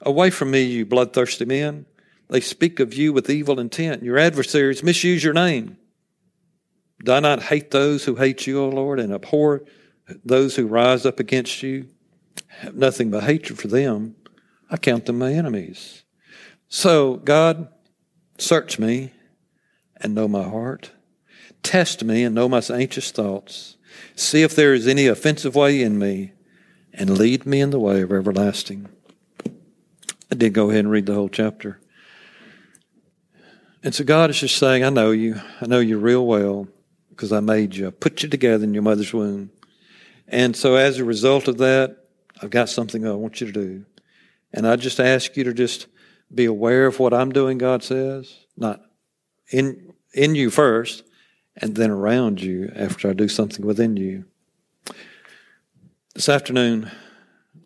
Away 0.00 0.30
from 0.30 0.50
me, 0.50 0.62
you 0.62 0.86
bloodthirsty 0.86 1.44
men. 1.44 1.86
They 2.28 2.40
speak 2.40 2.80
of 2.80 2.94
you 2.94 3.12
with 3.12 3.30
evil 3.30 3.60
intent. 3.60 4.02
Your 4.02 4.18
adversaries 4.18 4.82
misuse 4.82 5.22
your 5.22 5.34
name. 5.34 5.76
Do 7.04 7.12
I 7.12 7.20
not 7.20 7.44
hate 7.44 7.70
those 7.70 8.04
who 8.04 8.16
hate 8.16 8.46
you, 8.46 8.62
O 8.62 8.68
Lord, 8.68 8.98
and 8.98 9.12
abhor 9.12 9.64
those 10.24 10.56
who 10.56 10.66
rise 10.66 11.04
up 11.04 11.20
against 11.20 11.62
you? 11.62 11.88
I 12.38 12.64
have 12.64 12.76
nothing 12.76 13.10
but 13.10 13.24
hatred 13.24 13.58
for 13.58 13.68
them. 13.68 14.16
I 14.70 14.76
count 14.76 15.06
them 15.06 15.18
my 15.18 15.32
enemies. 15.32 16.02
So, 16.68 17.16
God, 17.16 17.68
search 18.38 18.78
me 18.78 19.12
and 19.96 20.14
know 20.14 20.26
my 20.26 20.42
heart. 20.42 20.90
Test 21.62 22.02
me 22.02 22.24
and 22.24 22.34
know 22.34 22.48
my 22.48 22.62
anxious 22.72 23.10
thoughts. 23.10 23.75
See 24.14 24.42
if 24.42 24.54
there 24.54 24.74
is 24.74 24.86
any 24.86 25.06
offensive 25.06 25.54
way 25.54 25.82
in 25.82 25.98
me, 25.98 26.32
and 26.92 27.18
lead 27.18 27.46
me 27.46 27.60
in 27.60 27.70
the 27.70 27.78
way 27.78 28.00
of 28.02 28.12
everlasting. 28.12 28.88
I 30.30 30.34
did 30.34 30.52
go 30.54 30.70
ahead 30.70 30.80
and 30.80 30.90
read 30.90 31.06
the 31.06 31.14
whole 31.14 31.28
chapter. 31.28 31.80
And 33.82 33.94
so 33.94 34.02
God 34.02 34.30
is 34.30 34.40
just 34.40 34.56
saying, 34.56 34.82
I 34.82 34.90
know 34.90 35.12
you. 35.12 35.40
I 35.60 35.66
know 35.66 35.78
you 35.78 35.98
real 35.98 36.26
well 36.26 36.66
because 37.10 37.32
I 37.32 37.40
made 37.40 37.76
you. 37.76 37.86
I 37.86 37.90
put 37.90 38.22
you 38.22 38.28
together 38.28 38.64
in 38.64 38.74
your 38.74 38.82
mother's 38.82 39.12
womb. 39.12 39.50
And 40.26 40.56
so 40.56 40.74
as 40.74 40.98
a 40.98 41.04
result 41.04 41.46
of 41.46 41.58
that, 41.58 41.96
I've 42.42 42.50
got 42.50 42.68
something 42.68 43.06
I 43.06 43.12
want 43.12 43.40
you 43.40 43.46
to 43.46 43.52
do. 43.52 43.84
And 44.52 44.66
I 44.66 44.76
just 44.76 44.98
ask 44.98 45.36
you 45.36 45.44
to 45.44 45.54
just 45.54 45.86
be 46.34 46.46
aware 46.46 46.86
of 46.86 46.98
what 46.98 47.14
I'm 47.14 47.30
doing, 47.30 47.58
God 47.58 47.84
says, 47.84 48.34
not 48.56 48.80
in, 49.52 49.92
in 50.12 50.34
you 50.34 50.50
first, 50.50 51.04
and 51.56 51.74
then 51.74 51.90
around 51.90 52.42
you 52.42 52.72
after 52.76 53.08
I 53.08 53.12
do 53.12 53.28
something 53.28 53.64
within 53.64 53.96
you. 53.96 54.24
This 56.14 56.28
afternoon, 56.28 56.90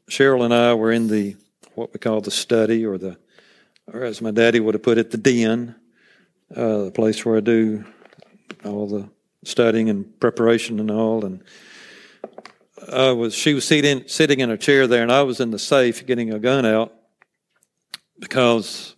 Cheryl 0.09 0.45
and 0.45 0.55
I 0.55 0.75
were 0.75 0.93
in 0.93 1.09
the 1.09 1.37
what 1.75 1.93
we 1.93 1.99
call 1.99 2.21
the 2.21 2.31
study, 2.31 2.85
or 2.85 2.99
the, 2.99 3.17
or 3.93 4.03
as 4.03 4.21
my 4.21 4.31
daddy 4.31 4.61
would 4.61 4.75
have 4.75 4.83
put 4.83 4.99
it, 4.99 5.11
the 5.11 5.17
den, 5.17 5.75
uh, 6.55 6.85
the 6.85 6.91
place 6.91 7.25
where 7.25 7.37
I 7.37 7.41
do 7.41 7.85
all 8.65 8.87
the 8.87 9.09
studying 9.45 9.89
and 9.89 10.19
preparation 10.21 10.81
and 10.81 10.91
all. 10.91 11.25
And 11.25 11.43
I 12.93 13.13
was, 13.13 13.35
she 13.35 13.55
was 13.55 13.65
sitting 13.65 14.07
sitting 14.09 14.41
in 14.41 14.51
a 14.51 14.59
chair 14.59 14.87
there, 14.87 15.03
and 15.03 15.13
I 15.13 15.23
was 15.23 15.41
in 15.41 15.53
the 15.53 15.59
safe 15.59 16.05
getting 16.07 16.33
a 16.33 16.39
gun 16.39 16.67
out 16.67 16.93
because 18.19 18.97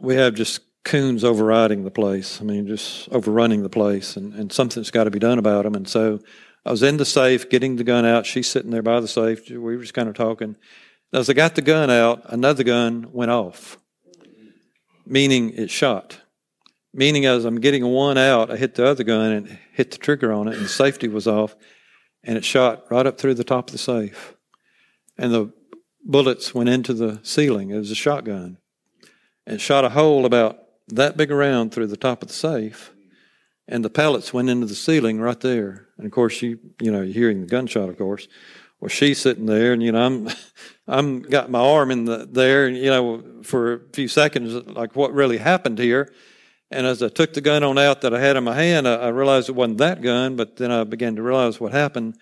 we 0.00 0.16
have 0.16 0.34
just 0.34 0.60
coons 0.84 1.24
overriding 1.24 1.84
the 1.84 1.90
place. 1.90 2.40
I 2.40 2.44
mean, 2.44 2.66
just 2.66 3.08
overrunning 3.10 3.62
the 3.62 3.68
place, 3.68 4.16
and, 4.16 4.34
and 4.34 4.52
something's 4.52 4.90
got 4.90 5.04
to 5.04 5.10
be 5.10 5.18
done 5.18 5.38
about 5.38 5.64
them. 5.64 5.74
And 5.74 5.88
so 5.88 6.20
I 6.64 6.70
was 6.70 6.82
in 6.82 6.96
the 6.96 7.04
safe, 7.04 7.48
getting 7.48 7.76
the 7.76 7.84
gun 7.84 8.04
out. 8.04 8.26
She's 8.26 8.48
sitting 8.48 8.70
there 8.70 8.82
by 8.82 9.00
the 9.00 9.08
safe. 9.08 9.48
We 9.48 9.58
were 9.58 9.78
just 9.78 9.94
kind 9.94 10.08
of 10.08 10.14
talking. 10.14 10.56
As 11.12 11.28
I 11.28 11.32
got 11.32 11.54
the 11.54 11.62
gun 11.62 11.90
out, 11.90 12.22
another 12.26 12.62
gun 12.62 13.08
went 13.12 13.30
off, 13.30 13.78
meaning 15.04 15.50
it 15.50 15.70
shot. 15.70 16.20
Meaning, 16.92 17.24
as 17.24 17.44
I'm 17.44 17.60
getting 17.60 17.86
one 17.86 18.18
out, 18.18 18.50
I 18.50 18.56
hit 18.56 18.74
the 18.74 18.86
other 18.86 19.04
gun 19.04 19.30
and 19.30 19.58
hit 19.72 19.92
the 19.92 19.98
trigger 19.98 20.32
on 20.32 20.48
it, 20.48 20.54
and 20.54 20.64
the 20.64 20.68
safety 20.68 21.06
was 21.06 21.28
off, 21.28 21.54
and 22.24 22.36
it 22.36 22.44
shot 22.44 22.84
right 22.90 23.06
up 23.06 23.16
through 23.16 23.34
the 23.34 23.44
top 23.44 23.68
of 23.68 23.72
the 23.72 23.78
safe. 23.78 24.34
And 25.16 25.32
the 25.32 25.52
bullets 26.04 26.54
went 26.54 26.68
into 26.68 26.92
the 26.92 27.20
ceiling. 27.22 27.70
It 27.70 27.78
was 27.78 27.90
a 27.90 27.96
shotgun. 27.96 28.58
And 29.46 29.60
shot 29.60 29.84
a 29.84 29.90
hole 29.90 30.26
about 30.26 30.58
that 30.96 31.16
big 31.16 31.30
around 31.30 31.72
through 31.72 31.88
the 31.88 31.96
top 31.96 32.22
of 32.22 32.28
the 32.28 32.34
safe, 32.34 32.92
and 33.68 33.84
the 33.84 33.90
pellets 33.90 34.32
went 34.32 34.50
into 34.50 34.66
the 34.66 34.74
ceiling 34.74 35.20
right 35.20 35.40
there. 35.40 35.86
And 35.96 36.06
of 36.06 36.12
course, 36.12 36.42
you 36.42 36.58
you 36.80 36.90
know 36.90 37.02
you're 37.02 37.14
hearing 37.14 37.40
the 37.40 37.46
gunshot, 37.46 37.88
of 37.88 37.98
course. 37.98 38.28
Well, 38.80 38.88
she's 38.88 39.18
sitting 39.18 39.44
there, 39.44 39.74
and 39.74 39.82
you 39.82 39.92
know, 39.92 40.02
I'm, 40.02 40.28
I'm 40.88 41.22
got 41.22 41.50
my 41.50 41.60
arm 41.60 41.90
in 41.90 42.06
the 42.06 42.26
there, 42.30 42.66
and 42.66 42.76
you 42.76 42.90
know, 42.90 43.22
for 43.42 43.74
a 43.74 43.80
few 43.92 44.08
seconds, 44.08 44.54
like 44.68 44.96
what 44.96 45.12
really 45.12 45.38
happened 45.38 45.78
here. 45.78 46.12
And 46.70 46.86
as 46.86 47.02
I 47.02 47.08
took 47.08 47.32
the 47.34 47.40
gun 47.40 47.64
on 47.64 47.78
out 47.78 48.00
that 48.02 48.14
I 48.14 48.20
had 48.20 48.36
in 48.36 48.44
my 48.44 48.54
hand, 48.54 48.86
I, 48.86 48.94
I 48.94 49.08
realized 49.08 49.48
it 49.48 49.56
wasn't 49.56 49.78
that 49.78 50.02
gun. 50.02 50.36
But 50.36 50.56
then 50.56 50.70
I 50.70 50.84
began 50.84 51.16
to 51.16 51.22
realize 51.22 51.60
what 51.60 51.72
happened. 51.72 52.16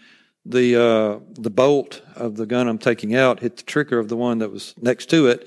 The 0.45 0.77
uh, 0.77 1.21
the 1.35 1.51
bolt 1.51 2.03
of 2.17 2.37
the 2.37 2.47
gun 2.47 2.67
I'm 2.67 2.79
taking 2.79 3.15
out 3.15 3.41
hit 3.41 3.59
the 3.59 3.63
trigger 3.63 3.99
of 3.99 4.09
the 4.09 4.17
one 4.17 4.39
that 4.39 4.51
was 4.51 4.75
next 4.81 5.11
to 5.11 5.27
it, 5.27 5.47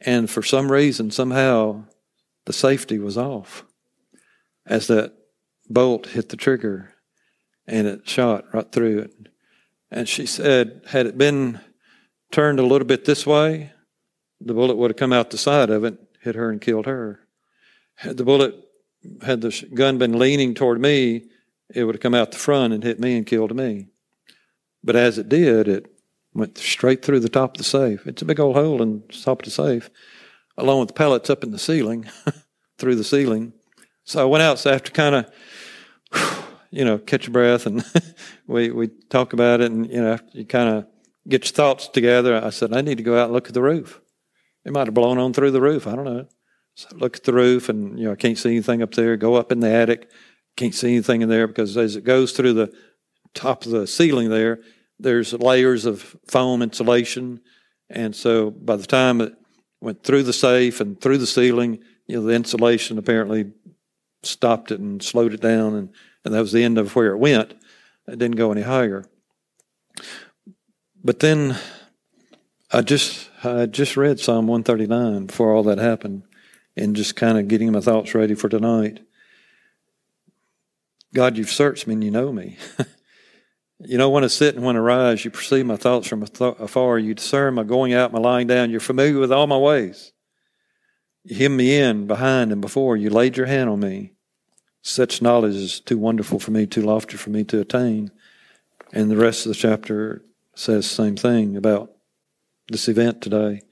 and 0.00 0.30
for 0.30 0.42
some 0.42 0.70
reason, 0.70 1.10
somehow, 1.10 1.84
the 2.46 2.52
safety 2.52 2.98
was 2.98 3.16
off 3.16 3.64
as 4.66 4.86
that 4.86 5.12
bolt 5.68 6.08
hit 6.08 6.28
the 6.28 6.36
trigger, 6.36 6.94
and 7.66 7.86
it 7.86 8.08
shot 8.08 8.44
right 8.52 8.70
through 8.70 8.98
it. 9.00 9.12
And 9.90 10.08
she 10.08 10.26
said, 10.26 10.82
had 10.88 11.06
it 11.06 11.16
been 11.16 11.60
turned 12.32 12.58
a 12.58 12.66
little 12.66 12.86
bit 12.86 13.04
this 13.04 13.26
way, 13.26 13.72
the 14.40 14.54
bullet 14.54 14.76
would 14.76 14.90
have 14.90 14.96
come 14.96 15.12
out 15.12 15.30
the 15.30 15.38
side 15.38 15.70
of 15.70 15.84
it, 15.84 15.98
hit 16.20 16.34
her, 16.34 16.50
and 16.50 16.60
killed 16.60 16.86
her. 16.86 17.20
Had 17.96 18.16
the 18.16 18.24
bullet, 18.24 18.54
had 19.22 19.40
the 19.40 19.66
gun 19.72 19.98
been 19.98 20.18
leaning 20.18 20.54
toward 20.54 20.80
me, 20.80 21.26
it 21.74 21.84
would 21.84 21.94
have 21.94 22.02
come 22.02 22.14
out 22.14 22.32
the 22.32 22.38
front 22.38 22.74
and 22.74 22.82
hit 22.82 23.00
me 23.00 23.16
and 23.16 23.26
killed 23.26 23.54
me. 23.54 23.88
But 24.82 24.96
as 24.96 25.16
it 25.16 25.28
did, 25.28 25.68
it 25.68 25.86
went 26.34 26.58
straight 26.58 27.02
through 27.02 27.20
the 27.20 27.28
top 27.28 27.52
of 27.52 27.58
the 27.58 27.64
safe. 27.64 28.06
It's 28.06 28.22
a 28.22 28.26
big 28.26 28.40
old 28.40 28.56
hole 28.56 28.82
in 28.82 29.02
the 29.06 29.14
top 29.14 29.40
of 29.40 29.44
the 29.44 29.50
safe, 29.50 29.88
along 30.56 30.80
with 30.80 30.94
pellets 30.94 31.30
up 31.30 31.44
in 31.44 31.50
the 31.50 31.58
ceiling, 31.58 32.08
through 32.78 32.96
the 32.96 33.04
ceiling. 33.04 33.52
So 34.04 34.22
I 34.22 34.24
went 34.24 34.42
out 34.42 34.58
so 34.58 34.72
after 34.72 34.90
kind 34.90 35.14
of 35.14 36.44
you 36.74 36.84
know, 36.84 36.98
catch 36.98 37.26
your 37.26 37.32
breath 37.32 37.66
and 37.66 37.84
we, 38.48 38.72
we 38.72 38.88
talk 39.08 39.32
about 39.32 39.60
it 39.60 39.70
and, 39.70 39.88
you 39.88 40.02
know, 40.02 40.18
you 40.32 40.44
kind 40.44 40.68
of 40.68 40.86
get 41.28 41.44
your 41.44 41.52
thoughts 41.52 41.86
together. 41.86 42.34
I 42.34 42.50
said, 42.50 42.72
I 42.72 42.80
need 42.80 42.96
to 42.96 43.04
go 43.04 43.16
out 43.16 43.26
and 43.26 43.32
look 43.32 43.46
at 43.46 43.54
the 43.54 43.62
roof. 43.62 44.00
It 44.64 44.72
might 44.72 44.88
have 44.88 44.94
blown 44.94 45.18
on 45.18 45.32
through 45.32 45.52
the 45.52 45.60
roof. 45.60 45.86
I 45.86 45.94
don't 45.94 46.04
know. 46.04 46.26
So 46.74 46.88
I 46.92 46.96
look 46.96 47.16
at 47.16 47.22
the 47.22 47.32
roof 47.32 47.68
and, 47.68 47.96
you 47.96 48.06
know, 48.06 48.12
I 48.12 48.16
can't 48.16 48.36
see 48.36 48.50
anything 48.50 48.82
up 48.82 48.90
there. 48.92 49.16
Go 49.16 49.36
up 49.36 49.52
in 49.52 49.60
the 49.60 49.70
attic. 49.70 50.10
Can't 50.56 50.74
see 50.74 50.88
anything 50.88 51.22
in 51.22 51.28
there 51.28 51.46
because 51.46 51.76
as 51.76 51.94
it 51.94 52.02
goes 52.02 52.32
through 52.32 52.54
the 52.54 52.72
top 53.34 53.64
of 53.64 53.70
the 53.70 53.86
ceiling 53.86 54.30
there, 54.30 54.58
there's 54.98 55.32
layers 55.32 55.84
of 55.84 56.16
foam 56.26 56.60
insulation. 56.60 57.40
And 57.88 58.16
so 58.16 58.50
by 58.50 58.74
the 58.74 58.86
time 58.86 59.20
it 59.20 59.34
went 59.84 60.02
through 60.02 60.24
the 60.24 60.32
safe 60.32 60.80
and 60.80 61.00
through 61.00 61.18
the 61.18 61.26
ceiling, 61.26 61.80
you 62.06 62.16
know, 62.16 62.26
the 62.26 62.34
insulation 62.34 62.98
apparently 62.98 63.52
stopped 64.22 64.72
it 64.72 64.80
and 64.80 65.02
slowed 65.02 65.34
it 65.34 65.40
down 65.40 65.74
and 65.74 65.90
and 66.24 66.32
that 66.32 66.40
was 66.40 66.52
the 66.52 66.64
end 66.64 66.78
of 66.78 66.96
where 66.96 67.12
it 67.12 67.18
went. 67.18 67.52
It 68.08 68.18
didn't 68.18 68.36
go 68.36 68.50
any 68.50 68.62
higher. 68.62 69.04
But 71.02 71.20
then 71.20 71.58
I 72.72 72.80
just 72.80 73.28
I 73.44 73.66
just 73.66 73.96
read 73.96 74.20
Psalm 74.20 74.46
139 74.46 75.26
before 75.26 75.52
all 75.52 75.62
that 75.64 75.78
happened, 75.78 76.22
and 76.76 76.96
just 76.96 77.14
kind 77.14 77.38
of 77.38 77.48
getting 77.48 77.70
my 77.72 77.80
thoughts 77.80 78.14
ready 78.14 78.34
for 78.34 78.48
tonight. 78.48 79.00
God, 81.12 81.36
you've 81.36 81.50
searched 81.50 81.86
me 81.86 81.94
and 81.94 82.02
you 82.02 82.10
know 82.10 82.32
me. 82.32 82.56
you 83.80 83.98
know 83.98 84.10
when 84.10 84.24
I 84.24 84.28
sit 84.28 84.54
and 84.54 84.64
when 84.64 84.76
I 84.76 84.80
rise, 84.80 85.24
you 85.24 85.30
perceive 85.30 85.66
my 85.66 85.76
thoughts 85.76 86.06
from 86.08 86.22
afar. 86.22 86.98
You 86.98 87.14
discern 87.14 87.54
my 87.54 87.64
going 87.64 87.92
out, 87.92 88.12
my 88.12 88.18
lying 88.18 88.46
down. 88.46 88.70
You're 88.70 88.80
familiar 88.80 89.18
with 89.18 89.32
all 89.32 89.46
my 89.46 89.58
ways. 89.58 90.12
You 91.24 91.36
hem 91.36 91.56
me 91.56 91.78
in 91.78 92.06
behind 92.06 92.52
and 92.52 92.60
before. 92.60 92.96
You 92.96 93.10
laid 93.10 93.36
your 93.36 93.46
hand 93.46 93.70
on 93.70 93.80
me. 93.80 94.12
Such 94.82 95.22
knowledge 95.22 95.54
is 95.54 95.80
too 95.80 95.98
wonderful 95.98 96.38
for 96.38 96.50
me, 96.50 96.66
too 96.66 96.82
lofty 96.82 97.16
for 97.16 97.30
me 97.30 97.44
to 97.44 97.60
attain. 97.60 98.10
And 98.92 99.10
the 99.10 99.16
rest 99.16 99.46
of 99.46 99.50
the 99.50 99.58
chapter 99.58 100.22
says 100.54 100.86
the 100.88 100.94
same 100.94 101.16
thing 101.16 101.56
about 101.56 101.90
this 102.68 102.88
event 102.88 103.22
today. 103.22 103.62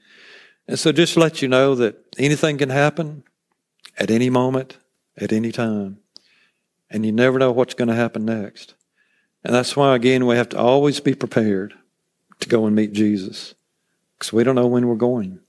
And 0.67 0.79
so 0.79 0.91
just 0.91 1.13
to 1.13 1.19
let 1.19 1.41
you 1.41 1.47
know 1.47 1.75
that 1.75 2.15
anything 2.17 2.57
can 2.57 2.69
happen 2.69 3.23
at 3.97 4.09
any 4.09 4.29
moment, 4.29 4.77
at 5.17 5.31
any 5.31 5.51
time. 5.51 5.99
And 6.89 7.05
you 7.05 7.11
never 7.11 7.39
know 7.39 7.51
what's 7.51 7.73
going 7.73 7.87
to 7.87 7.95
happen 7.95 8.25
next. 8.25 8.73
And 9.43 9.53
that's 9.53 9.75
why, 9.75 9.95
again, 9.95 10.25
we 10.25 10.35
have 10.35 10.49
to 10.49 10.57
always 10.57 10.99
be 10.99 11.15
prepared 11.15 11.73
to 12.39 12.49
go 12.49 12.65
and 12.65 12.75
meet 12.75 12.93
Jesus 12.93 13.55
because 14.17 14.31
we 14.31 14.43
don't 14.43 14.55
know 14.55 14.67
when 14.67 14.87
we're 14.87 14.95
going. 14.95 15.39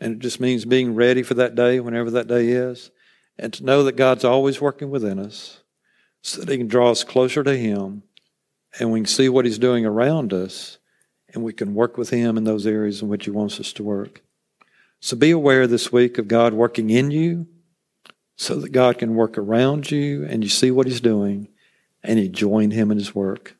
And 0.00 0.14
it 0.14 0.18
just 0.18 0.40
means 0.40 0.64
being 0.64 0.94
ready 0.94 1.22
for 1.22 1.34
that 1.34 1.54
day, 1.54 1.78
whenever 1.78 2.10
that 2.10 2.26
day 2.26 2.48
is 2.48 2.90
and 3.38 3.52
to 3.52 3.64
know 3.64 3.84
that 3.84 3.96
God's 3.96 4.24
always 4.24 4.60
working 4.60 4.90
within 4.90 5.18
us 5.18 5.60
so 6.22 6.40
that 6.40 6.48
He 6.48 6.58
can 6.58 6.68
draw 6.68 6.90
us 6.90 7.04
closer 7.04 7.42
to 7.42 7.56
Him 7.56 8.02
and 8.78 8.90
we 8.90 9.00
can 9.00 9.06
see 9.06 9.28
what 9.28 9.44
He's 9.44 9.58
doing 9.58 9.86
around 9.86 10.32
us 10.32 10.78
and 11.32 11.42
we 11.42 11.52
can 11.52 11.74
work 11.74 11.96
with 11.96 12.10
Him 12.10 12.36
in 12.36 12.44
those 12.44 12.66
areas 12.66 13.02
in 13.02 13.08
which 13.08 13.24
He 13.24 13.30
wants 13.30 13.58
us 13.60 13.72
to 13.74 13.82
work. 13.82 14.22
So 15.00 15.16
be 15.16 15.30
aware 15.30 15.66
this 15.66 15.92
week 15.92 16.18
of 16.18 16.28
God 16.28 16.54
working 16.54 16.90
in 16.90 17.10
you 17.10 17.46
so 18.36 18.56
that 18.56 18.70
God 18.70 18.98
can 18.98 19.14
work 19.14 19.38
around 19.38 19.90
you 19.90 20.24
and 20.24 20.42
you 20.42 20.50
see 20.50 20.70
what 20.70 20.86
He's 20.86 21.00
doing 21.00 21.48
and 22.02 22.32
join 22.32 22.70
Him 22.70 22.90
in 22.90 22.98
His 22.98 23.14
work. 23.14 23.56